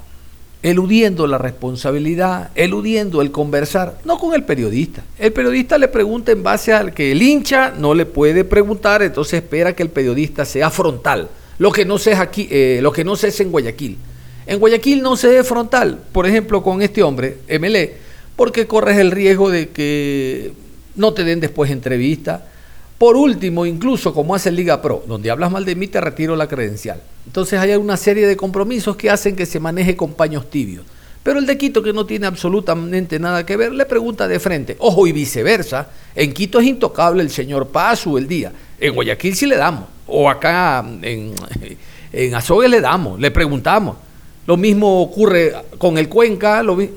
[0.63, 5.03] eludiendo la responsabilidad, eludiendo el conversar, no con el periodista.
[5.17, 9.41] El periodista le pregunta en base al que el hincha no le puede preguntar, entonces
[9.41, 11.29] espera que el periodista sea frontal.
[11.57, 13.97] Lo que no se es aquí, eh, lo que no se es en Guayaquil.
[14.45, 17.95] En Guayaquil no se es frontal, por ejemplo, con este hombre, MLE,
[18.35, 20.53] porque corres el riesgo de que
[20.95, 22.47] no te den después entrevista.
[23.01, 26.47] Por último, incluso como hace Liga Pro, donde hablas mal de mí, te retiro la
[26.47, 27.01] credencial.
[27.25, 30.85] Entonces hay una serie de compromisos que hacen que se maneje con paños tibios.
[31.23, 34.75] Pero el de Quito, que no tiene absolutamente nada que ver, le pregunta de frente.
[34.77, 35.87] Ojo, y viceversa.
[36.13, 38.53] En Quito es intocable el señor Pazu el día.
[38.79, 39.85] En Guayaquil sí le damos.
[40.05, 41.33] O acá en,
[42.13, 43.97] en Azogue le damos, le preguntamos.
[44.45, 46.61] Lo mismo ocurre con el Cuenca.
[46.61, 46.91] Mi-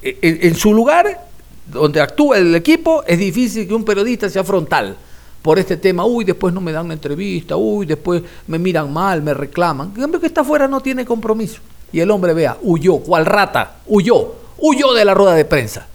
[0.00, 1.26] en, en su lugar,
[1.66, 4.96] donde actúa el equipo, es difícil que un periodista sea frontal
[5.44, 6.06] por este tema.
[6.06, 7.54] Uy, después no me dan una entrevista.
[7.54, 9.92] Uy, después me miran mal, me reclaman.
[9.94, 11.60] En cambio que está afuera no tiene compromiso.
[11.92, 15.86] Y el hombre vea, huyó, cual rata, huyó, huyó de la rueda de prensa.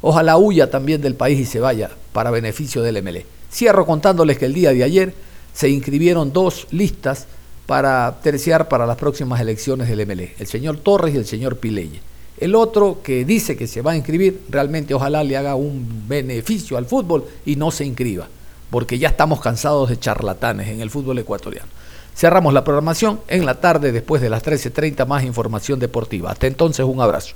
[0.00, 3.24] Ojalá huya también del país y se vaya para beneficio del MLE.
[3.52, 5.14] Cierro contándoles que el día de ayer
[5.54, 7.28] se inscribieron dos listas
[7.66, 12.00] para terciar para las próximas elecciones del MLE, el señor Torres y el señor Pileye.
[12.36, 16.76] El otro que dice que se va a inscribir, realmente ojalá le haga un beneficio
[16.76, 18.28] al fútbol y no se inscriba,
[18.72, 21.68] porque ya estamos cansados de charlatanes en el fútbol ecuatoriano.
[22.16, 26.30] Cerramos la programación en la tarde después de las 13.30 más información deportiva.
[26.30, 27.34] Hasta entonces un abrazo.